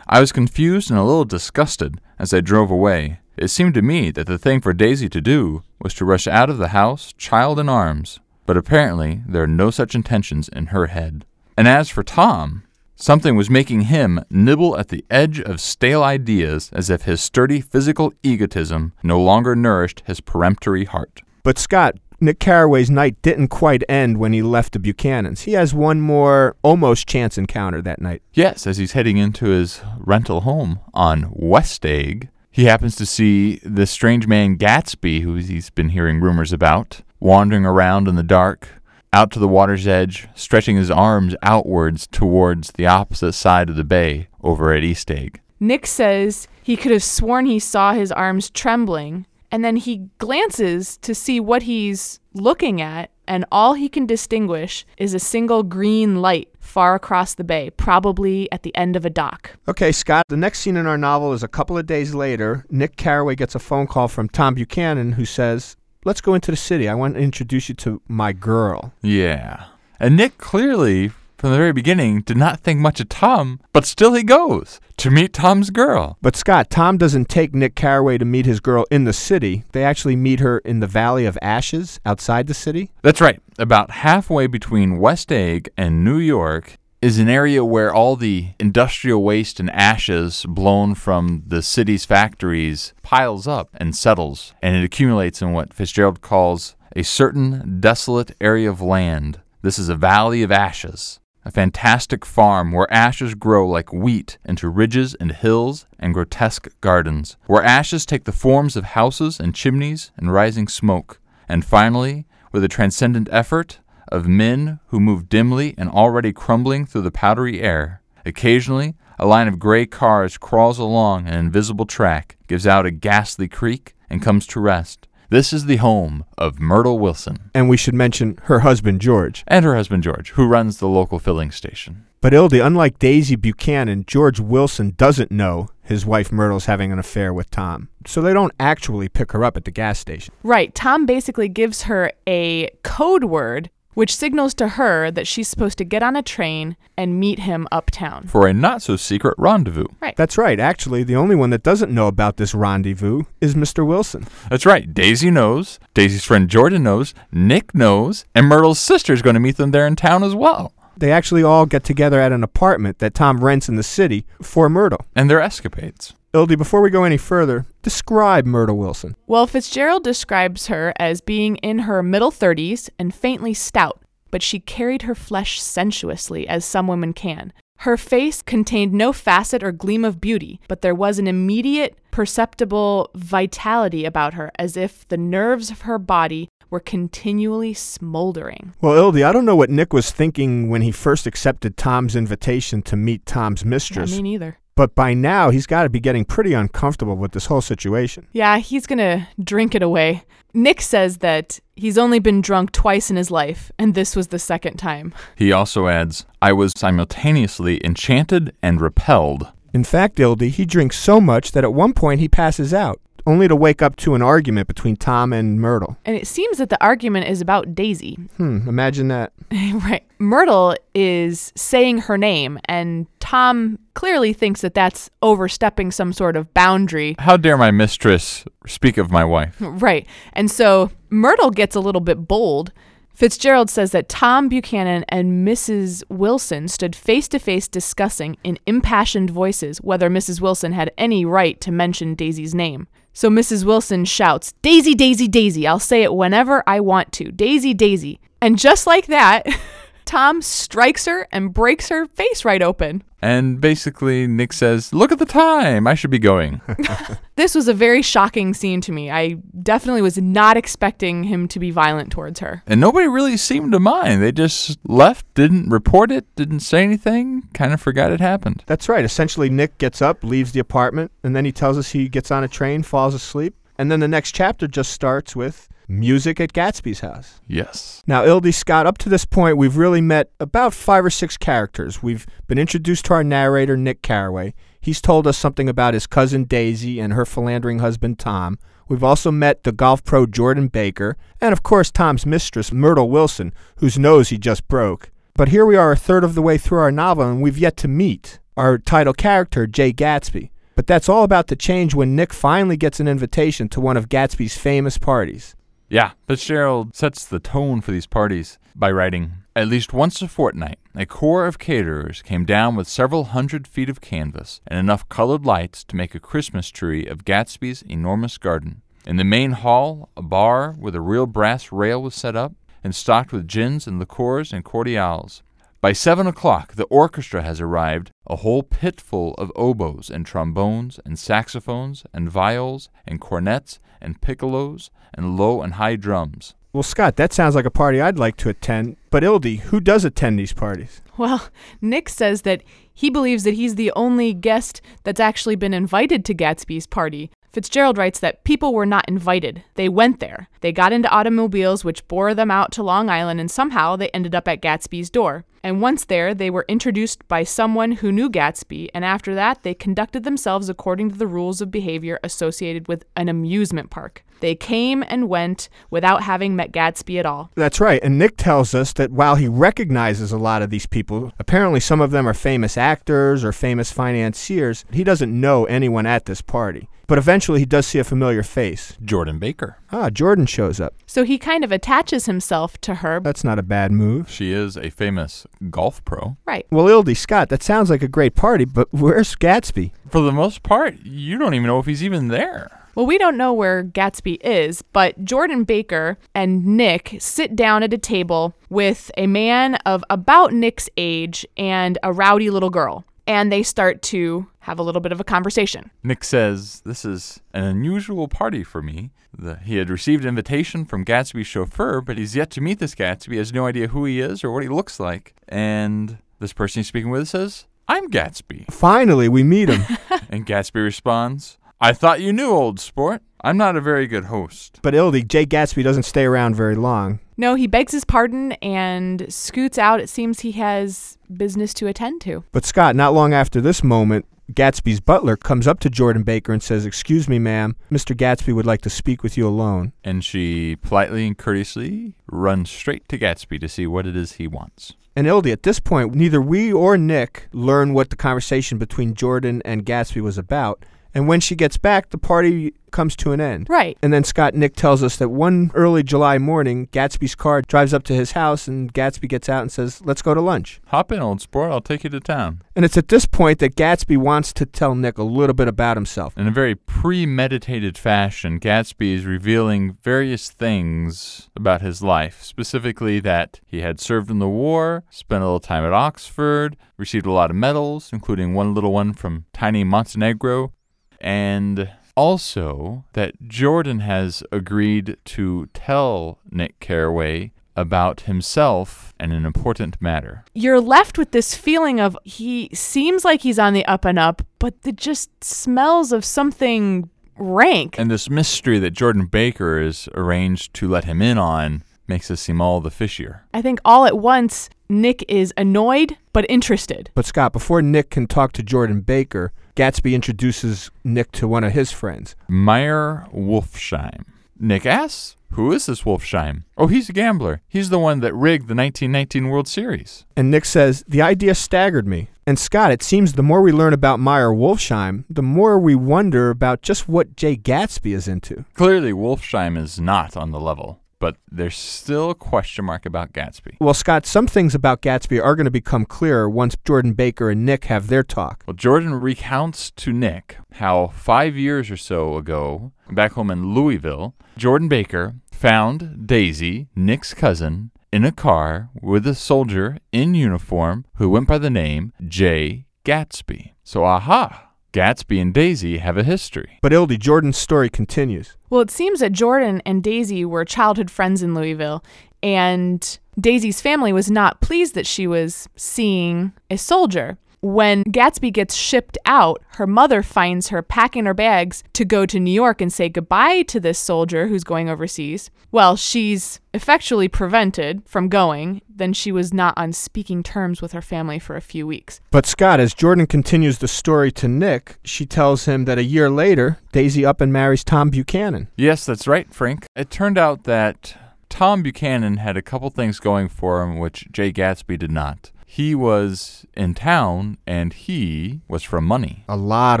I 0.06 0.20
was 0.20 0.32
confused 0.32 0.90
and 0.90 0.98
a 0.98 1.04
little 1.04 1.26
disgusted 1.26 2.00
as 2.18 2.32
I 2.32 2.40
drove 2.40 2.70
away. 2.70 3.20
It 3.36 3.48
seemed 3.48 3.74
to 3.74 3.82
me 3.82 4.10
that 4.12 4.26
the 4.26 4.38
thing 4.38 4.62
for 4.62 4.72
Daisy 4.72 5.10
to 5.10 5.20
do 5.20 5.62
was 5.80 5.92
to 5.94 6.06
rush 6.06 6.26
out 6.26 6.48
of 6.48 6.56
the 6.56 6.68
house, 6.68 7.12
child 7.18 7.58
in 7.58 7.68
arms, 7.68 8.20
but 8.46 8.56
apparently 8.56 9.22
there 9.26 9.42
are 9.42 9.46
no 9.46 9.70
such 9.70 9.94
intentions 9.94 10.48
in 10.48 10.66
her 10.66 10.86
head. 10.86 11.26
And 11.58 11.68
as 11.68 11.90
for 11.90 12.02
Tom, 12.02 12.62
something 13.00 13.34
was 13.34 13.50
making 13.50 13.82
him 13.82 14.24
nibble 14.30 14.76
at 14.78 14.88
the 14.88 15.04
edge 15.10 15.40
of 15.40 15.60
stale 15.60 16.02
ideas 16.02 16.70
as 16.72 16.90
if 16.90 17.02
his 17.02 17.22
sturdy 17.22 17.60
physical 17.60 18.12
egotism 18.22 18.92
no 19.02 19.20
longer 19.20 19.56
nourished 19.56 20.02
his 20.06 20.20
peremptory 20.20 20.84
heart. 20.84 21.22
But 21.42 21.58
Scott, 21.58 21.96
Nick 22.20 22.38
Carraway's 22.38 22.90
night 22.90 23.20
didn't 23.22 23.48
quite 23.48 23.82
end 23.88 24.18
when 24.18 24.34
he 24.34 24.42
left 24.42 24.74
the 24.74 24.78
Buchanans. 24.78 25.40
He 25.40 25.52
has 25.52 25.72
one 25.72 26.02
more 26.02 26.54
almost 26.62 27.08
chance 27.08 27.38
encounter 27.38 27.80
that 27.80 28.02
night. 28.02 28.22
Yes, 28.34 28.66
as 28.66 28.76
he's 28.76 28.92
heading 28.92 29.16
into 29.16 29.46
his 29.46 29.80
rental 29.96 30.42
home 30.42 30.80
on 30.92 31.30
West 31.32 31.86
Egg, 31.86 32.28
he 32.50 32.64
happens 32.64 32.94
to 32.96 33.06
see 33.06 33.56
the 33.62 33.86
strange 33.86 34.26
man 34.26 34.58
Gatsby, 34.58 35.22
who 35.22 35.36
he's 35.36 35.70
been 35.70 35.90
hearing 35.90 36.20
rumors 36.20 36.52
about, 36.52 37.00
wandering 37.20 37.64
around 37.64 38.06
in 38.06 38.16
the 38.16 38.22
dark, 38.22 38.68
out 39.12 39.30
to 39.32 39.38
the 39.38 39.48
water's 39.48 39.86
edge, 39.86 40.28
stretching 40.34 40.76
his 40.76 40.90
arms 40.90 41.34
outwards 41.42 42.06
towards 42.06 42.72
the 42.72 42.86
opposite 42.86 43.32
side 43.32 43.68
of 43.68 43.76
the 43.76 43.84
bay 43.84 44.28
over 44.42 44.72
at 44.72 44.84
East 44.84 45.10
Egg. 45.10 45.40
Nick 45.58 45.86
says 45.86 46.48
he 46.62 46.76
could 46.76 46.92
have 46.92 47.02
sworn 47.02 47.46
he 47.46 47.58
saw 47.58 47.92
his 47.92 48.12
arms 48.12 48.50
trembling, 48.50 49.26
and 49.50 49.64
then 49.64 49.76
he 49.76 50.08
glances 50.18 50.96
to 50.98 51.14
see 51.14 51.40
what 51.40 51.64
he's 51.64 52.20
looking 52.32 52.80
at, 52.80 53.10
and 53.26 53.44
all 53.52 53.74
he 53.74 53.88
can 53.88 54.06
distinguish 54.06 54.86
is 54.96 55.12
a 55.12 55.18
single 55.18 55.62
green 55.62 56.22
light 56.22 56.48
far 56.60 56.94
across 56.94 57.34
the 57.34 57.44
bay, 57.44 57.70
probably 57.70 58.50
at 58.52 58.62
the 58.62 58.74
end 58.76 58.94
of 58.94 59.04
a 59.04 59.10
dock. 59.10 59.56
Okay, 59.68 59.92
Scott, 59.92 60.24
the 60.28 60.36
next 60.36 60.60
scene 60.60 60.76
in 60.76 60.86
our 60.86 60.98
novel 60.98 61.32
is 61.32 61.42
a 61.42 61.48
couple 61.48 61.76
of 61.76 61.86
days 61.86 62.14
later. 62.14 62.64
Nick 62.70 62.96
Carraway 62.96 63.34
gets 63.34 63.54
a 63.54 63.58
phone 63.58 63.86
call 63.86 64.08
from 64.08 64.28
Tom 64.28 64.54
Buchanan 64.54 65.12
who 65.12 65.24
says, 65.24 65.76
Let's 66.02 66.22
go 66.22 66.32
into 66.32 66.50
the 66.50 66.56
city. 66.56 66.88
I 66.88 66.94
want 66.94 67.14
to 67.14 67.20
introduce 67.20 67.68
you 67.68 67.74
to 67.76 68.00
my 68.08 68.32
girl. 68.32 68.94
Yeah. 69.02 69.66
And 69.98 70.16
Nick 70.16 70.38
clearly, 70.38 71.08
from 71.36 71.50
the 71.50 71.58
very 71.58 71.72
beginning, 71.72 72.22
did 72.22 72.38
not 72.38 72.60
think 72.60 72.80
much 72.80 73.00
of 73.00 73.10
Tom, 73.10 73.60
but 73.74 73.84
still 73.84 74.14
he 74.14 74.22
goes 74.22 74.80
to 74.96 75.10
meet 75.10 75.34
Tom's 75.34 75.68
girl. 75.68 76.16
But 76.22 76.36
Scott, 76.36 76.70
Tom 76.70 76.96
doesn't 76.96 77.28
take 77.28 77.54
Nick 77.54 77.74
Carraway 77.74 78.16
to 78.16 78.24
meet 78.24 78.46
his 78.46 78.60
girl 78.60 78.86
in 78.90 79.04
the 79.04 79.12
city. 79.12 79.64
They 79.72 79.84
actually 79.84 80.16
meet 80.16 80.40
her 80.40 80.60
in 80.60 80.80
the 80.80 80.86
Valley 80.86 81.26
of 81.26 81.38
Ashes 81.42 82.00
outside 82.06 82.46
the 82.46 82.54
city. 82.54 82.90
That's 83.02 83.20
right. 83.20 83.42
About 83.58 83.90
halfway 83.90 84.46
between 84.46 84.98
West 84.98 85.30
Egg 85.30 85.68
and 85.76 86.02
New 86.02 86.18
York 86.18 86.78
is 87.02 87.18
an 87.18 87.30
area 87.30 87.64
where 87.64 87.94
all 87.94 88.14
the 88.14 88.50
industrial 88.58 89.22
waste 89.22 89.58
and 89.58 89.70
ashes 89.70 90.44
blown 90.46 90.94
from 90.94 91.42
the 91.46 91.62
city's 91.62 92.04
factories 92.04 92.92
piles 93.02 93.48
up 93.48 93.70
and 93.78 93.96
settles, 93.96 94.52
and 94.60 94.76
it 94.76 94.84
accumulates 94.84 95.40
in 95.40 95.52
what 95.52 95.72
Fitzgerald 95.72 96.20
calls 96.20 96.76
a 96.94 97.02
certain 97.02 97.80
desolate 97.80 98.36
area 98.38 98.68
of 98.68 98.82
land. 98.82 99.40
This 99.62 99.78
is 99.78 99.88
a 99.88 99.96
valley 99.96 100.42
of 100.42 100.52
ashes, 100.52 101.20
a 101.42 101.50
fantastic 101.50 102.26
farm 102.26 102.70
where 102.70 102.92
ashes 102.92 103.34
grow 103.34 103.66
like 103.66 103.94
wheat 103.94 104.36
into 104.44 104.68
ridges 104.68 105.14
and 105.14 105.32
hills 105.32 105.86
and 105.98 106.12
grotesque 106.12 106.68
gardens, 106.82 107.38
where 107.46 107.62
ashes 107.62 108.04
take 108.04 108.24
the 108.24 108.32
forms 108.32 108.76
of 108.76 108.84
houses 108.84 109.40
and 109.40 109.54
chimneys 109.54 110.12
and 110.18 110.34
rising 110.34 110.68
smoke, 110.68 111.18
and 111.48 111.64
finally, 111.64 112.26
with 112.52 112.62
a 112.62 112.68
transcendent 112.68 113.28
effort, 113.32 113.79
of 114.10 114.26
men 114.26 114.80
who 114.88 115.00
move 115.00 115.28
dimly 115.28 115.74
and 115.78 115.88
already 115.88 116.32
crumbling 116.32 116.86
through 116.86 117.02
the 117.02 117.10
powdery 117.10 117.60
air. 117.60 118.02
Occasionally, 118.26 118.94
a 119.18 119.26
line 119.26 119.48
of 119.48 119.58
gray 119.58 119.86
cars 119.86 120.38
crawls 120.38 120.78
along 120.78 121.26
an 121.26 121.34
invisible 121.34 121.86
track, 121.86 122.36
gives 122.46 122.66
out 122.66 122.86
a 122.86 122.90
ghastly 122.90 123.48
creak, 123.48 123.94
and 124.08 124.22
comes 124.22 124.46
to 124.48 124.60
rest. 124.60 125.06
This 125.30 125.52
is 125.52 125.66
the 125.66 125.76
home 125.76 126.24
of 126.36 126.58
Myrtle 126.58 126.98
Wilson 126.98 127.38
And 127.54 127.68
we 127.68 127.76
should 127.76 127.94
mention 127.94 128.38
her 128.44 128.60
husband, 128.60 129.00
George. 129.00 129.44
and 129.46 129.64
her 129.64 129.76
husband 129.76 130.02
George, 130.02 130.30
who 130.30 130.46
runs 130.48 130.78
the 130.78 130.88
local 130.88 131.20
filling 131.20 131.52
station. 131.52 132.04
But 132.20 132.34
Ildy, 132.34 132.58
unlike 132.58 132.98
Daisy 132.98 133.36
Buchanan, 133.36 134.04
George 134.06 134.40
Wilson 134.40 134.92
doesn't 134.96 135.30
know 135.30 135.68
his 135.82 136.04
wife 136.04 136.32
Myrtle's 136.32 136.66
having 136.66 136.92
an 136.92 136.98
affair 136.98 137.32
with 137.32 137.50
Tom. 137.50 137.88
So 138.06 138.20
they 138.20 138.34
don't 138.34 138.52
actually 138.58 139.08
pick 139.08 139.32
her 139.32 139.44
up 139.44 139.56
at 139.56 139.64
the 139.64 139.70
gas 139.70 139.98
station. 139.98 140.34
Right. 140.42 140.74
Tom 140.74 141.06
basically 141.06 141.48
gives 141.48 141.82
her 141.82 142.12
a 142.26 142.70
code 142.82 143.24
word 143.24 143.70
which 143.94 144.16
signals 144.16 144.54
to 144.54 144.68
her 144.68 145.10
that 145.10 145.26
she's 145.26 145.48
supposed 145.48 145.78
to 145.78 145.84
get 145.84 146.02
on 146.02 146.16
a 146.16 146.22
train 146.22 146.76
and 146.96 147.18
meet 147.18 147.40
him 147.40 147.66
uptown. 147.72 148.26
For 148.26 148.46
a 148.46 148.52
not 148.52 148.82
so 148.82 148.96
secret 148.96 149.34
rendezvous. 149.38 149.86
Right. 150.00 150.16
That's 150.16 150.38
right. 150.38 150.58
Actually, 150.60 151.02
the 151.04 151.16
only 151.16 151.36
one 151.36 151.50
that 151.50 151.62
doesn't 151.62 151.92
know 151.92 152.06
about 152.06 152.36
this 152.36 152.54
rendezvous 152.54 153.24
is 153.40 153.54
Mr. 153.54 153.86
Wilson. 153.86 154.26
That's 154.48 154.66
right. 154.66 154.92
Daisy 154.92 155.30
knows. 155.30 155.78
Daisy's 155.94 156.24
friend 156.24 156.48
Jordan 156.48 156.82
knows. 156.82 157.14
Nick 157.32 157.74
knows. 157.74 158.24
And 158.34 158.46
Myrtle's 158.46 158.78
sister's 158.78 159.22
going 159.22 159.34
to 159.34 159.40
meet 159.40 159.56
them 159.56 159.70
there 159.70 159.86
in 159.86 159.96
town 159.96 160.22
as 160.22 160.34
well. 160.34 160.72
They 160.96 161.12
actually 161.12 161.42
all 161.42 161.64
get 161.64 161.82
together 161.82 162.20
at 162.20 162.32
an 162.32 162.44
apartment 162.44 162.98
that 162.98 163.14
Tom 163.14 163.42
rents 163.42 163.68
in 163.68 163.76
the 163.76 163.82
city 163.82 164.26
for 164.42 164.68
Myrtle. 164.68 165.04
And 165.16 165.30
their 165.30 165.40
escapades. 165.40 166.14
Ildy, 166.32 166.54
before 166.54 166.80
we 166.80 166.90
go 166.90 167.02
any 167.02 167.16
further, 167.16 167.66
describe 167.82 168.46
Myrtle 168.46 168.76
Wilson. 168.76 169.16
Well, 169.26 169.48
Fitzgerald 169.48 170.04
describes 170.04 170.68
her 170.68 170.92
as 170.96 171.20
being 171.20 171.56
in 171.56 171.80
her 171.80 172.04
middle 172.04 172.30
30s 172.30 172.88
and 173.00 173.12
faintly 173.12 173.52
stout, 173.52 174.00
but 174.30 174.40
she 174.40 174.60
carried 174.60 175.02
her 175.02 175.16
flesh 175.16 175.60
sensuously, 175.60 176.46
as 176.46 176.64
some 176.64 176.86
women 176.86 177.14
can. 177.14 177.52
Her 177.78 177.96
face 177.96 178.42
contained 178.42 178.92
no 178.92 179.12
facet 179.12 179.64
or 179.64 179.72
gleam 179.72 180.04
of 180.04 180.20
beauty, 180.20 180.60
but 180.68 180.82
there 180.82 180.94
was 180.94 181.18
an 181.18 181.26
immediate, 181.26 181.98
perceptible 182.12 183.10
vitality 183.16 184.04
about 184.04 184.34
her, 184.34 184.52
as 184.56 184.76
if 184.76 185.08
the 185.08 185.16
nerves 185.16 185.68
of 185.72 185.80
her 185.80 185.98
body 185.98 186.48
were 186.68 186.78
continually 186.78 187.74
smoldering. 187.74 188.72
Well, 188.80 188.94
Ildy, 188.94 189.24
I 189.24 189.32
don't 189.32 189.44
know 189.46 189.56
what 189.56 189.70
Nick 189.70 189.92
was 189.92 190.12
thinking 190.12 190.68
when 190.68 190.82
he 190.82 190.92
first 190.92 191.26
accepted 191.26 191.76
Tom's 191.76 192.14
invitation 192.14 192.82
to 192.82 192.96
meet 192.96 193.26
Tom's 193.26 193.64
I 193.64 193.66
mistress, 193.66 194.14
mean, 194.14 194.26
either. 194.26 194.58
But 194.80 194.94
by 194.94 195.12
now 195.12 195.50
he's 195.50 195.66
got 195.66 195.82
to 195.82 195.90
be 195.90 196.00
getting 196.00 196.24
pretty 196.24 196.54
uncomfortable 196.54 197.14
with 197.14 197.32
this 197.32 197.44
whole 197.44 197.60
situation. 197.60 198.26
Yeah, 198.32 198.56
he's 198.56 198.86
gonna 198.86 199.28
drink 199.44 199.74
it 199.74 199.82
away. 199.82 200.24
Nick 200.54 200.80
says 200.80 201.18
that 201.18 201.60
he's 201.76 201.98
only 201.98 202.18
been 202.18 202.40
drunk 202.40 202.72
twice 202.72 203.10
in 203.10 203.16
his 203.16 203.30
life, 203.30 203.70
and 203.78 203.94
this 203.94 204.16
was 204.16 204.28
the 204.28 204.38
second 204.38 204.78
time. 204.78 205.12
He 205.36 205.52
also 205.52 205.88
adds, 205.88 206.24
I 206.40 206.54
was 206.54 206.72
simultaneously 206.74 207.78
enchanted 207.84 208.56
and 208.62 208.80
repelled. 208.80 209.52
In 209.74 209.84
fact, 209.84 210.18
Ildy, 210.18 210.48
he 210.48 210.64
drinks 210.64 210.98
so 210.98 211.20
much 211.20 211.52
that 211.52 211.62
at 211.62 211.74
one 211.74 211.92
point 211.92 212.20
he 212.20 212.28
passes 212.28 212.72
out, 212.72 213.02
only 213.26 213.48
to 213.48 213.56
wake 213.56 213.82
up 213.82 213.96
to 213.96 214.14
an 214.14 214.22
argument 214.22 214.68
between 214.68 214.96
Tom 214.96 215.32
and 215.32 215.60
Myrtle. 215.60 215.96
And 216.04 216.16
it 216.16 216.26
seems 216.26 216.58
that 216.58 216.68
the 216.68 216.82
argument 216.82 217.28
is 217.28 217.40
about 217.40 217.74
Daisy. 217.74 218.14
Hmm, 218.36 218.68
imagine 218.68 219.08
that. 219.08 219.32
right. 219.52 220.04
Myrtle 220.18 220.76
is 220.94 221.52
saying 221.56 221.98
her 221.98 222.18
name, 222.18 222.58
and 222.66 223.06
Tom 223.20 223.78
clearly 223.94 224.32
thinks 224.32 224.60
that 224.60 224.74
that's 224.74 225.10
overstepping 225.22 225.90
some 225.90 226.12
sort 226.12 226.36
of 226.36 226.52
boundary. 226.54 227.16
How 227.18 227.36
dare 227.36 227.56
my 227.56 227.70
mistress 227.70 228.44
speak 228.66 228.98
of 228.98 229.10
my 229.10 229.24
wife? 229.24 229.60
Right. 229.80 230.06
And 230.34 230.50
so 230.50 230.90
Myrtle 231.10 231.50
gets 231.50 231.74
a 231.74 231.80
little 231.80 232.00
bit 232.00 232.28
bold. 232.28 232.72
Fitzgerald 233.14 233.70
says 233.70 233.92
that 233.92 234.08
Tom 234.08 234.48
Buchanan 234.48 235.04
and 235.08 235.46
Mrs. 235.46 236.02
Wilson 236.08 236.68
stood 236.68 236.96
face 236.96 237.28
to 237.28 237.38
face 237.38 237.68
discussing 237.68 238.36
in 238.44 238.58
impassioned 238.66 239.30
voices 239.30 239.78
whether 239.78 240.10
Mrs. 240.10 240.40
Wilson 240.40 240.72
had 240.72 240.90
any 240.98 241.24
right 241.24 241.60
to 241.60 241.70
mention 241.70 242.14
Daisy's 242.14 242.54
name. 242.54 242.88
So 243.12 243.28
Mrs. 243.28 243.64
Wilson 243.64 244.04
shouts, 244.04 244.52
Daisy, 244.62 244.94
Daisy, 244.94 245.28
Daisy. 245.28 245.66
I'll 245.66 245.78
say 245.78 246.02
it 246.02 246.14
whenever 246.14 246.62
I 246.66 246.80
want 246.80 247.12
to. 247.12 247.32
Daisy, 247.32 247.74
Daisy. 247.74 248.20
And 248.40 248.58
just 248.58 248.86
like 248.86 249.06
that, 249.06 249.46
Tom 250.04 250.42
strikes 250.42 251.06
her 251.06 251.28
and 251.30 251.52
breaks 251.52 251.88
her 251.88 252.06
face 252.06 252.44
right 252.44 252.62
open. 252.62 253.02
And 253.22 253.60
basically, 253.60 254.26
Nick 254.26 254.52
says, 254.52 254.92
Look 254.94 255.12
at 255.12 255.18
the 255.18 255.26
time. 255.26 255.86
I 255.86 255.94
should 255.94 256.10
be 256.10 256.18
going. 256.18 256.60
This 257.36 257.54
was 257.54 257.68
a 257.68 257.74
very 257.74 258.02
shocking 258.02 258.52
scene 258.52 258.82
to 258.82 258.92
me. 258.92 259.10
I 259.10 259.38
definitely 259.62 260.02
was 260.02 260.18
not 260.18 260.58
expecting 260.58 261.24
him 261.24 261.48
to 261.48 261.58
be 261.58 261.70
violent 261.70 262.12
towards 262.12 262.40
her. 262.40 262.62
and 262.66 262.78
nobody 262.82 263.08
really 263.08 263.38
seemed 263.38 263.72
to 263.72 263.80
mind. 263.80 264.20
They 264.22 264.30
just 264.30 264.78
left, 264.86 265.24
didn't 265.32 265.70
report 265.70 266.10
it, 266.12 266.26
didn't 266.36 266.60
say 266.60 266.82
anything, 266.82 267.48
kind 267.54 267.72
of 267.72 267.80
forgot 267.80 268.12
it 268.12 268.20
happened. 268.20 268.62
That's 268.66 268.90
right. 268.90 269.06
Essentially, 269.06 269.48
Nick 269.48 269.78
gets 269.78 270.02
up, 270.02 270.22
leaves 270.22 270.52
the 270.52 270.60
apartment, 270.60 271.12
and 271.24 271.34
then 271.34 271.46
he 271.46 271.52
tells 271.52 271.78
us 271.78 271.92
he 271.92 272.10
gets 272.10 272.30
on 272.30 272.44
a 272.44 272.48
train, 272.48 272.82
falls 272.82 273.14
asleep. 273.14 273.54
And 273.78 273.90
then 273.90 274.00
the 274.00 274.08
next 274.08 274.32
chapter 274.32 274.68
just 274.68 274.92
starts 274.92 275.34
with 275.34 275.66
music 275.90 276.40
at 276.40 276.52
Gatsby's 276.52 277.00
house. 277.00 277.40
Yes. 277.48 278.02
Now, 278.06 278.24
Ildy 278.24 278.52
Scott, 278.52 278.86
up 278.86 278.96
to 278.98 279.08
this 279.08 279.24
point, 279.24 279.56
we've 279.56 279.76
really 279.76 280.00
met 280.00 280.30
about 280.38 280.72
five 280.72 281.04
or 281.04 281.10
six 281.10 281.36
characters. 281.36 282.02
We've 282.02 282.26
been 282.46 282.58
introduced 282.58 283.06
to 283.06 283.14
our 283.14 283.24
narrator, 283.24 283.76
Nick 283.76 284.00
Carraway. 284.00 284.54
He's 284.80 285.00
told 285.02 285.26
us 285.26 285.36
something 285.36 285.68
about 285.68 285.94
his 285.94 286.06
cousin 286.06 286.44
Daisy 286.44 287.00
and 287.00 287.12
her 287.12 287.26
philandering 287.26 287.80
husband, 287.80 288.18
Tom. 288.18 288.58
We've 288.88 289.04
also 289.04 289.30
met 289.30 289.64
the 289.64 289.72
golf 289.72 290.04
pro 290.04 290.26
Jordan 290.26 290.68
Baker, 290.68 291.16
and 291.40 291.52
of 291.52 291.62
course, 291.62 291.90
Tom's 291.90 292.24
mistress, 292.24 292.72
Myrtle 292.72 293.10
Wilson, 293.10 293.52
whose 293.76 293.98
nose 293.98 294.30
he 294.30 294.38
just 294.38 294.66
broke. 294.68 295.10
But 295.34 295.48
here 295.48 295.66
we 295.66 295.76
are 295.76 295.92
a 295.92 295.96
third 295.96 296.24
of 296.24 296.34
the 296.34 296.42
way 296.42 296.58
through 296.58 296.78
our 296.78 296.90
novel, 296.90 297.28
and 297.28 297.42
we've 297.42 297.58
yet 297.58 297.76
to 297.78 297.88
meet 297.88 298.38
our 298.56 298.78
title 298.78 299.12
character, 299.12 299.66
Jay 299.66 299.92
Gatsby. 299.92 300.50
But 300.74 300.86
that's 300.86 301.08
all 301.08 301.24
about 301.24 301.46
to 301.48 301.56
change 301.56 301.94
when 301.94 302.16
Nick 302.16 302.32
finally 302.32 302.76
gets 302.76 303.00
an 303.00 303.08
invitation 303.08 303.68
to 303.70 303.80
one 303.80 303.96
of 303.96 304.08
Gatsby's 304.08 304.56
famous 304.56 304.98
parties. 304.98 305.54
Yeah, 305.92 306.12
Fitzgerald 306.28 306.94
sets 306.94 307.24
the 307.24 307.40
tone 307.40 307.80
for 307.80 307.90
these 307.90 308.06
parties 308.06 308.60
by 308.76 308.92
writing 308.92 309.32
At 309.56 309.66
least 309.66 309.92
once 309.92 310.22
a 310.22 310.28
fortnight, 310.28 310.78
a 310.94 311.04
corps 311.04 311.48
of 311.48 311.58
caterers 311.58 312.22
came 312.22 312.44
down 312.44 312.76
with 312.76 312.86
several 312.86 313.24
hundred 313.24 313.66
feet 313.66 313.90
of 313.90 314.00
canvas 314.00 314.60
and 314.68 314.78
enough 314.78 315.08
colored 315.08 315.44
lights 315.44 315.82
to 315.82 315.96
make 315.96 316.14
a 316.14 316.20
Christmas 316.20 316.68
tree 316.70 317.06
of 317.06 317.24
Gatsby's 317.24 317.82
enormous 317.82 318.38
garden. 318.38 318.82
In 319.04 319.16
the 319.16 319.24
main 319.24 319.50
hall, 319.50 320.10
a 320.16 320.22
bar 320.22 320.76
with 320.78 320.94
a 320.94 321.00
real 321.00 321.26
brass 321.26 321.72
rail 321.72 322.00
was 322.00 322.14
set 322.14 322.36
up 322.36 322.52
and 322.84 322.94
stocked 322.94 323.32
with 323.32 323.48
gins 323.48 323.88
and 323.88 323.98
liqueurs 323.98 324.52
and 324.52 324.64
cordials. 324.64 325.42
By 325.80 325.92
seven 325.92 326.28
o'clock, 326.28 326.74
the 326.74 326.84
orchestra 326.84 327.42
has 327.42 327.60
arrived, 327.60 328.12
a 328.28 328.36
whole 328.36 328.62
pit 328.62 329.00
full 329.00 329.34
of 329.34 329.50
oboes 329.56 330.08
and 330.08 330.24
trombones 330.24 331.00
and 331.04 331.18
saxophones 331.18 332.04
and 332.12 332.30
viols 332.30 332.90
and 333.08 333.20
cornets 333.20 333.80
and 334.00 334.20
piccolos 334.20 334.90
and 335.14 335.36
low 335.36 335.62
and 335.62 335.74
high 335.74 335.96
drums. 335.96 336.54
Well, 336.72 336.84
Scott, 336.84 337.16
that 337.16 337.32
sounds 337.32 337.56
like 337.56 337.64
a 337.64 337.70
party 337.70 338.00
I'd 338.00 338.18
like 338.18 338.36
to 338.38 338.48
attend. 338.48 338.96
But 339.10 339.24
Ildy, 339.24 339.56
who 339.56 339.80
does 339.80 340.04
attend 340.04 340.38
these 340.38 340.52
parties? 340.52 341.00
Well, 341.18 341.48
Nick 341.80 342.08
says 342.08 342.42
that 342.42 342.62
he 342.94 343.10
believes 343.10 343.42
that 343.42 343.54
he's 343.54 343.74
the 343.74 343.92
only 343.96 344.32
guest 344.32 344.80
that's 345.02 345.20
actually 345.20 345.56
been 345.56 345.74
invited 345.74 346.24
to 346.26 346.34
Gatsby's 346.34 346.86
party. 346.86 347.30
Fitzgerald 347.52 347.98
writes 347.98 348.20
that 348.20 348.44
people 348.44 348.72
were 348.72 348.86
not 348.86 349.08
invited. 349.08 349.64
They 349.74 349.88
went 349.88 350.20
there. 350.20 350.48
They 350.60 350.70
got 350.70 350.92
into 350.92 351.10
automobiles 351.10 351.84
which 351.84 352.06
bore 352.06 352.32
them 352.34 352.52
out 352.52 352.70
to 352.72 352.84
Long 352.84 353.10
Island, 353.10 353.40
and 353.40 353.50
somehow 353.50 353.96
they 353.96 354.08
ended 354.10 354.36
up 354.36 354.46
at 354.46 354.62
Gatsby's 354.62 355.10
door. 355.10 355.44
And 355.64 355.82
once 355.82 356.04
there, 356.04 356.32
they 356.32 356.50
were 356.50 356.64
introduced 356.68 357.26
by 357.26 357.42
someone 357.42 357.92
who 357.92 358.12
knew 358.12 358.30
Gatsby, 358.30 358.88
and 358.94 359.04
after 359.04 359.34
that, 359.34 359.64
they 359.64 359.74
conducted 359.74 360.22
themselves 360.22 360.68
according 360.68 361.10
to 361.10 361.18
the 361.18 361.26
rules 361.26 361.60
of 361.60 361.72
behavior 361.72 362.20
associated 362.22 362.86
with 362.86 363.04
an 363.16 363.28
amusement 363.28 363.90
park. 363.90 364.24
They 364.40 364.54
came 364.54 365.04
and 365.06 365.28
went 365.28 365.68
without 365.90 366.22
having 366.22 366.56
met 366.56 366.72
Gatsby 366.72 367.18
at 367.18 367.26
all. 367.26 367.50
That's 367.54 367.80
right. 367.80 368.02
And 368.02 368.18
Nick 368.18 368.36
tells 368.36 368.74
us 368.74 368.92
that 368.94 369.10
while 369.10 369.36
he 369.36 369.48
recognizes 369.48 370.32
a 370.32 370.38
lot 370.38 370.62
of 370.62 370.70
these 370.70 370.86
people, 370.86 371.32
apparently 371.38 371.80
some 371.80 372.00
of 372.00 372.10
them 372.10 372.28
are 372.28 372.34
famous 372.34 372.76
actors 372.76 373.44
or 373.44 373.52
famous 373.52 373.92
financiers, 373.92 374.84
he 374.92 375.04
doesn't 375.04 375.38
know 375.38 375.64
anyone 375.66 376.06
at 376.06 376.24
this 376.24 376.42
party. 376.42 376.88
But 377.06 377.18
eventually 377.18 377.58
he 377.58 377.66
does 377.66 377.88
see 377.88 377.98
a 377.98 378.04
familiar 378.04 378.44
face. 378.44 378.96
Jordan 379.04 379.40
Baker. 379.40 379.78
Ah, 379.90 380.10
Jordan 380.10 380.46
shows 380.46 380.78
up. 380.78 380.94
So 381.06 381.24
he 381.24 381.38
kind 381.38 381.64
of 381.64 381.72
attaches 381.72 382.26
himself 382.26 382.80
to 382.82 382.96
her. 382.96 383.18
That's 383.18 383.42
not 383.42 383.58
a 383.58 383.64
bad 383.64 383.90
move. 383.90 384.30
She 384.30 384.52
is 384.52 384.76
a 384.76 384.90
famous 384.90 385.44
golf 385.70 386.04
pro. 386.04 386.36
Right. 386.46 386.66
Well, 386.70 386.86
Ildy 386.88 387.14
Scott, 387.14 387.48
that 387.48 387.64
sounds 387.64 387.90
like 387.90 388.04
a 388.04 388.08
great 388.08 388.36
party, 388.36 388.64
but 388.64 388.86
where's 388.92 389.34
Gatsby? 389.34 389.90
For 390.08 390.20
the 390.20 390.30
most 390.30 390.62
part, 390.62 391.00
you 391.02 391.36
don't 391.36 391.54
even 391.54 391.66
know 391.66 391.80
if 391.80 391.86
he's 391.86 392.04
even 392.04 392.28
there. 392.28 392.79
Well, 393.00 393.06
we 393.06 393.16
don't 393.16 393.38
know 393.38 393.54
where 393.54 393.82
Gatsby 393.82 394.36
is, 394.42 394.82
but 394.82 395.24
Jordan 395.24 395.64
Baker 395.64 396.18
and 396.34 396.66
Nick 396.76 397.16
sit 397.18 397.56
down 397.56 397.82
at 397.82 397.94
a 397.94 397.96
table 397.96 398.54
with 398.68 399.10
a 399.16 399.26
man 399.26 399.76
of 399.86 400.04
about 400.10 400.52
Nick's 400.52 400.90
age 400.98 401.46
and 401.56 401.96
a 402.02 402.12
rowdy 402.12 402.50
little 402.50 402.68
girl. 402.68 403.06
And 403.26 403.50
they 403.50 403.62
start 403.62 404.02
to 404.02 404.48
have 404.58 404.78
a 404.78 404.82
little 404.82 405.00
bit 405.00 405.12
of 405.12 405.20
a 405.20 405.24
conversation. 405.24 405.90
Nick 406.02 406.22
says, 406.24 406.82
This 406.84 407.06
is 407.06 407.40
an 407.54 407.64
unusual 407.64 408.28
party 408.28 408.62
for 408.62 408.82
me. 408.82 409.12
The, 409.32 409.56
he 409.56 409.78
had 409.78 409.88
received 409.88 410.24
an 410.24 410.28
invitation 410.28 410.84
from 410.84 411.06
Gatsby's 411.06 411.46
chauffeur, 411.46 412.02
but 412.02 412.18
he's 412.18 412.36
yet 412.36 412.50
to 412.50 412.60
meet 412.60 412.80
this 412.80 412.94
Gatsby. 412.94 413.32
He 413.32 413.38
has 413.38 413.50
no 413.50 413.64
idea 413.64 413.88
who 413.88 414.04
he 414.04 414.20
is 414.20 414.44
or 414.44 414.52
what 414.52 414.62
he 414.62 414.68
looks 414.68 415.00
like. 415.00 415.34
And 415.48 416.18
this 416.38 416.52
person 416.52 416.80
he's 416.80 416.88
speaking 416.88 417.08
with 417.08 417.28
says, 417.28 417.64
I'm 417.88 418.10
Gatsby. 418.10 418.70
Finally, 418.70 419.30
we 419.30 419.42
meet 419.42 419.70
him. 419.70 419.96
And 420.32 420.46
Gatsby 420.46 420.84
responds, 420.84 421.58
I 421.80 421.92
thought 421.92 422.20
you 422.20 422.32
knew, 422.32 422.50
old 422.50 422.78
sport. 422.78 423.22
I'm 423.42 423.56
not 423.56 423.74
a 423.74 423.80
very 423.80 424.06
good 424.06 424.24
host. 424.26 424.80
but 424.82 424.94
Ildy, 424.94 425.22
Jay 425.22 425.46
Gatsby 425.46 425.82
doesn't 425.82 426.02
stay 426.02 426.24
around 426.24 426.54
very 426.54 426.74
long. 426.74 427.20
No, 427.38 427.54
he 427.54 427.66
begs 427.66 427.92
his 427.92 428.04
pardon 428.04 428.52
and 428.60 429.32
scoots 429.32 429.78
out. 429.78 429.98
It 429.98 430.10
seems 430.10 430.40
he 430.40 430.52
has 430.52 431.16
business 431.34 431.72
to 431.74 431.86
attend 431.86 432.20
to. 432.22 432.44
But 432.52 432.66
Scott, 432.66 432.94
not 432.96 433.14
long 433.14 433.32
after 433.32 433.62
this 433.62 433.82
moment, 433.82 434.26
Gatsby's 434.52 435.00
butler 435.00 435.38
comes 435.38 435.66
up 435.66 435.80
to 435.80 435.88
Jordan 435.88 436.22
Baker 436.22 436.52
and 436.52 436.62
says, 436.62 436.84
Excuse 436.84 437.28
me, 437.30 437.38
ma'am, 437.38 437.76
Mr. 437.90 438.14
Gatsby 438.14 438.52
would 438.54 438.66
like 438.66 438.82
to 438.82 438.90
speak 438.90 439.22
with 439.22 439.38
you 439.38 439.48
alone. 439.48 439.92
And 440.04 440.22
she 440.22 440.76
politely 440.76 441.26
and 441.26 441.38
courteously 441.38 442.14
runs 442.30 442.68
straight 442.70 443.08
to 443.08 443.18
Gatsby 443.18 443.58
to 443.58 443.68
see 443.68 443.86
what 443.86 444.06
it 444.06 444.16
is 444.16 444.32
he 444.32 444.46
wants. 444.46 444.92
And 445.16 445.26
Ildy, 445.26 445.50
at 445.50 445.62
this 445.62 445.80
point, 445.80 446.14
neither 446.14 446.42
we 446.42 446.70
or 446.72 446.98
Nick 446.98 447.48
learn 447.52 447.94
what 447.94 448.10
the 448.10 448.16
conversation 448.16 448.76
between 448.76 449.14
Jordan 449.14 449.62
and 449.64 449.86
Gatsby 449.86 450.20
was 450.20 450.36
about. 450.36 450.84
And 451.14 451.26
when 451.28 451.40
she 451.40 451.54
gets 451.54 451.76
back, 451.76 452.10
the 452.10 452.18
party 452.18 452.74
comes 452.90 453.16
to 453.16 453.32
an 453.32 453.40
end. 453.40 453.68
Right. 453.68 453.96
And 454.02 454.12
then 454.12 454.24
Scott 454.24 454.54
Nick 454.54 454.76
tells 454.76 455.02
us 455.02 455.16
that 455.16 455.28
one 455.28 455.70
early 455.74 456.02
July 456.02 456.38
morning, 456.38 456.88
Gatsby's 456.88 457.34
car 457.34 457.62
drives 457.62 457.94
up 457.94 458.02
to 458.04 458.14
his 458.14 458.32
house, 458.32 458.68
and 458.68 458.92
Gatsby 458.92 459.28
gets 459.28 459.48
out 459.48 459.62
and 459.62 459.72
says, 459.72 460.00
Let's 460.04 460.22
go 460.22 460.34
to 460.34 460.40
lunch. 460.40 460.80
Hop 460.86 461.12
in, 461.12 461.20
old 461.20 461.40
sport. 461.40 461.70
I'll 461.70 461.80
take 461.80 462.04
you 462.04 462.10
to 462.10 462.20
town. 462.20 462.62
And 462.76 462.84
it's 462.84 462.96
at 462.96 463.08
this 463.08 463.26
point 463.26 463.58
that 463.60 463.76
Gatsby 463.76 464.16
wants 464.16 464.52
to 464.54 464.66
tell 464.66 464.94
Nick 464.94 465.18
a 465.18 465.22
little 465.22 465.54
bit 465.54 465.68
about 465.68 465.96
himself. 465.96 466.36
In 466.36 466.46
a 466.46 466.52
very 466.52 466.74
premeditated 466.74 467.96
fashion, 467.96 468.58
Gatsby 468.58 469.14
is 469.14 469.24
revealing 469.24 469.96
various 470.02 470.50
things 470.50 471.50
about 471.56 471.82
his 471.82 472.02
life, 472.02 472.42
specifically 472.42 473.20
that 473.20 473.60
he 473.64 473.80
had 473.80 474.00
served 474.00 474.30
in 474.30 474.38
the 474.38 474.48
war, 474.48 475.04
spent 475.10 475.42
a 475.42 475.46
little 475.46 475.60
time 475.60 475.84
at 475.84 475.92
Oxford, 475.92 476.76
received 476.96 477.26
a 477.26 477.32
lot 477.32 477.50
of 477.50 477.56
medals, 477.56 478.10
including 478.12 478.54
one 478.54 478.74
little 478.74 478.92
one 478.92 479.12
from 479.12 479.44
tiny 479.52 479.84
Montenegro, 479.84 480.72
and 481.20 481.90
also 482.16 483.04
that 483.12 483.40
Jordan 483.46 484.00
has 484.00 484.42
agreed 484.52 485.16
to 485.24 485.66
tell 485.72 486.38
Nick 486.50 486.80
Carraway 486.80 487.52
about 487.76 488.22
himself 488.22 489.14
and 489.18 489.32
an 489.32 489.46
important 489.46 490.00
matter. 490.02 490.44
You're 490.54 490.80
left 490.80 491.16
with 491.16 491.30
this 491.30 491.54
feeling 491.54 492.00
of 492.00 492.16
he 492.24 492.68
seems 492.74 493.24
like 493.24 493.42
he's 493.42 493.58
on 493.58 493.72
the 493.72 493.84
up 493.86 494.04
and 494.04 494.18
up, 494.18 494.42
but 494.58 494.74
it 494.84 494.96
just 494.96 495.42
smells 495.42 496.12
of 496.12 496.24
something 496.24 497.08
rank. 497.38 497.98
And 497.98 498.10
this 498.10 498.28
mystery 498.28 498.78
that 498.80 498.90
Jordan 498.90 499.26
Baker 499.26 499.80
is 499.80 500.08
arranged 500.14 500.74
to 500.74 500.88
let 500.88 501.04
him 501.04 501.22
in 501.22 501.38
on 501.38 501.84
makes 502.06 502.30
us 502.30 502.40
seem 502.40 502.60
all 502.60 502.80
the 502.80 502.90
fishier. 502.90 503.40
I 503.54 503.62
think 503.62 503.80
all 503.84 504.04
at 504.04 504.18
once, 504.18 504.68
Nick 504.88 505.24
is 505.28 505.54
annoyed 505.56 506.16
but 506.32 506.44
interested. 506.48 507.10
But 507.14 507.24
Scott, 507.24 507.52
before 507.52 507.80
Nick 507.80 508.10
can 508.10 508.26
talk 508.26 508.52
to 508.52 508.62
Jordan 508.62 509.00
Baker, 509.00 509.52
Gatsby 509.80 510.12
introduces 510.12 510.90
Nick 511.04 511.32
to 511.32 511.48
one 511.48 511.64
of 511.64 511.72
his 511.72 511.90
friends. 511.90 512.36
Meyer 512.46 513.26
Wolfsheim. 513.34 514.26
Nick 514.58 514.84
asks, 514.84 515.36
Who 515.52 515.72
is 515.72 515.86
this 515.86 516.02
Wolfsheim? 516.02 516.64
Oh, 516.76 516.86
he's 516.86 517.08
a 517.08 517.14
gambler. 517.14 517.62
He's 517.66 517.88
the 517.88 517.98
one 517.98 518.20
that 518.20 518.34
rigged 518.34 518.64
the 518.64 518.74
1919 518.74 519.48
World 519.48 519.66
Series. 519.66 520.26
And 520.36 520.50
Nick 520.50 520.66
says, 520.66 521.02
The 521.08 521.22
idea 521.22 521.54
staggered 521.54 522.06
me. 522.06 522.28
And 522.46 522.58
Scott, 522.58 522.92
it 522.92 523.02
seems 523.02 523.32
the 523.32 523.42
more 523.42 523.62
we 523.62 523.72
learn 523.72 523.94
about 523.94 524.20
Meyer 524.20 524.50
Wolfsheim, 524.50 525.24
the 525.30 525.42
more 525.42 525.78
we 525.78 525.94
wonder 525.94 526.50
about 526.50 526.82
just 526.82 527.08
what 527.08 527.34
Jay 527.34 527.56
Gatsby 527.56 528.12
is 528.12 528.28
into. 528.28 528.66
Clearly, 528.74 529.12
Wolfsheim 529.12 529.78
is 529.78 529.98
not 529.98 530.36
on 530.36 530.50
the 530.50 530.60
level, 530.60 530.99
but 531.20 531.36
there's 531.48 531.76
still 531.76 532.30
a 532.30 532.34
question 532.34 532.84
mark 532.84 533.06
about 533.06 533.32
Gatsby. 533.32 533.76
Well, 533.80 533.94
Scott, 533.94 534.26
some 534.26 534.48
things 534.48 534.74
about 534.74 535.02
Gatsby 535.02 535.40
are 535.40 535.54
going 535.54 535.66
to 535.66 535.70
become 535.70 536.04
clearer 536.04 536.50
once 536.50 536.76
Jordan 536.84 537.12
Baker 537.12 537.50
and 537.50 537.64
Nick 537.64 537.84
have 537.84 538.08
their 538.08 538.24
talk. 538.24 538.64
Well, 538.66 538.74
Jordan 538.74 539.14
recounts 539.14 539.92
to 539.92 540.12
Nick 540.12 540.56
how 540.72 541.08
five 541.08 541.56
years 541.56 541.90
or 541.90 541.96
so 541.96 542.36
ago, 542.36 542.92
back 543.10 543.32
home 543.32 543.50
in 543.50 543.74
Louisville, 543.74 544.34
Jordan 544.56 544.88
Baker 544.88 545.36
found 545.52 546.26
Daisy, 546.26 546.88
Nick's 546.96 547.34
cousin, 547.34 547.90
in 548.12 548.24
a 548.24 548.32
car 548.32 548.90
with 549.00 549.26
a 549.26 549.34
soldier 549.34 549.98
in 550.10 550.34
uniform 550.34 551.04
who 551.16 551.28
went 551.28 551.46
by 551.46 551.58
the 551.58 551.70
name 551.70 552.12
Jay 552.26 552.86
Gatsby. 553.04 553.72
So, 553.84 554.04
aha, 554.04 554.69
Gatsby 554.92 555.40
and 555.40 555.54
Daisy 555.54 555.98
have 555.98 556.16
a 556.16 556.24
history. 556.24 556.78
But 556.82 556.92
Ildy, 556.92 557.16
Jordan's 557.16 557.56
story 557.56 557.88
continues. 557.88 558.56
Well, 558.68 558.80
it 558.80 558.90
seems 558.90 559.20
that 559.20 559.32
Jordan 559.32 559.82
and 559.86 560.02
Daisy 560.02 560.44
were 560.44 560.64
childhood 560.64 561.10
friends 561.10 561.42
in 561.42 561.54
Louisville, 561.54 562.04
and 562.42 563.18
Daisy's 563.38 563.80
family 563.80 564.12
was 564.12 564.30
not 564.30 564.60
pleased 564.60 564.94
that 564.94 565.06
she 565.06 565.26
was 565.26 565.68
seeing 565.76 566.52
a 566.70 566.76
soldier. 566.76 567.38
When 567.62 568.04
Gatsby 568.04 568.54
gets 568.54 568.74
shipped 568.74 569.18
out, 569.26 569.62
her 569.72 569.86
mother 569.86 570.22
finds 570.22 570.68
her 570.68 570.80
packing 570.80 571.26
her 571.26 571.34
bags 571.34 571.84
to 571.92 572.06
go 572.06 572.24
to 572.24 572.40
New 572.40 572.50
York 572.50 572.80
and 572.80 572.90
say 572.90 573.10
goodbye 573.10 573.62
to 573.64 573.78
this 573.78 573.98
soldier 573.98 574.46
who's 574.46 574.64
going 574.64 574.88
overseas. 574.88 575.50
Well, 575.70 575.94
she's 575.94 576.58
effectually 576.72 577.28
prevented 577.28 578.02
from 578.06 578.30
going, 578.30 578.80
then 578.88 579.12
she 579.12 579.30
was 579.30 579.52
not 579.52 579.74
on 579.76 579.92
speaking 579.92 580.42
terms 580.42 580.80
with 580.80 580.92
her 580.92 581.02
family 581.02 581.38
for 581.38 581.54
a 581.54 581.60
few 581.60 581.86
weeks. 581.86 582.22
But 582.30 582.46
Scott, 582.46 582.80
as 582.80 582.94
Jordan 582.94 583.26
continues 583.26 583.76
the 583.76 583.88
story 583.88 584.32
to 584.32 584.48
Nick, 584.48 584.96
she 585.04 585.26
tells 585.26 585.66
him 585.66 585.84
that 585.84 585.98
a 585.98 586.02
year 586.02 586.30
later, 586.30 586.78
Daisy 586.92 587.26
up 587.26 587.42
and 587.42 587.52
marries 587.52 587.84
Tom 587.84 588.08
Buchanan. 588.08 588.68
Yes, 588.74 589.04
that's 589.04 589.28
right, 589.28 589.52
Frank. 589.52 589.84
It 589.94 590.10
turned 590.10 590.38
out 590.38 590.64
that 590.64 591.14
Tom 591.50 591.82
Buchanan 591.82 592.38
had 592.38 592.56
a 592.56 592.62
couple 592.62 592.88
things 592.88 593.20
going 593.20 593.48
for 593.50 593.82
him 593.82 593.98
which 593.98 594.28
Jay 594.32 594.50
Gatsby 594.50 594.98
did 594.98 595.10
not. 595.10 595.50
He 595.72 595.94
was 595.94 596.66
in 596.74 596.94
town 596.94 597.56
and 597.64 597.92
he 597.92 598.60
was 598.66 598.82
from 598.82 599.04
money. 599.04 599.44
A 599.48 599.56
lot 599.56 600.00